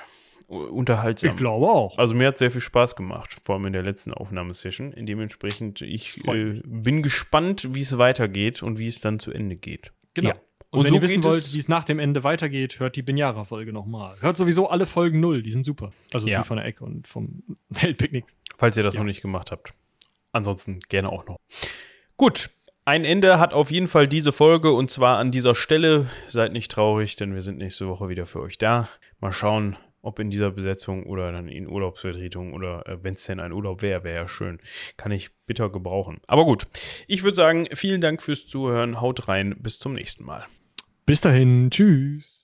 [0.53, 1.31] Unterhaltsam.
[1.31, 1.97] Ich glaube auch.
[1.99, 4.93] Also mir hat sehr viel Spaß gemacht, vor allem in der letzten Aufnahmesession.
[4.97, 9.93] Dementsprechend, ich äh, bin gespannt, wie es weitergeht und wie es dann zu Ende geht.
[10.15, 10.31] Genau.
[10.31, 10.35] Ja.
[10.70, 13.03] Und, Und wenn so ihr wissen wollt, wie es nach dem Ende weitergeht, hört die
[13.03, 14.16] Binyara-Folge nochmal.
[14.20, 15.93] Hört sowieso alle Folgen null, die sind super.
[16.15, 16.41] Also Ja.
[16.41, 17.43] die von der Ecke und vom
[17.77, 18.24] Heldpicknick.
[18.59, 19.01] falls ihr das Ja.
[19.01, 19.74] noch nicht gemacht habt.
[20.33, 21.37] Ansonsten gerne auch noch.
[22.16, 22.51] Gut,
[22.85, 26.09] ein Ende hat auf jeden Fall diese Folge und zwar an dieser Stelle.
[26.29, 28.89] Seid nicht traurig, denn wir sind nächste Woche wieder für euch da.
[29.20, 33.41] Mal schauen, ob in dieser Besetzung oder dann in Urlaubsvertretung oder äh, wenn es denn
[33.41, 34.59] ein Urlaub wäre, wäre ja schön.
[34.97, 36.20] Kann ich bitter gebrauchen.
[36.27, 36.66] Aber gut,
[37.07, 39.01] ich würde sagen, vielen Dank fürs Zuhören.
[39.01, 40.47] Haut rein, bis zum nächsten Mal.
[41.07, 42.41] Bis dahin, tschüss.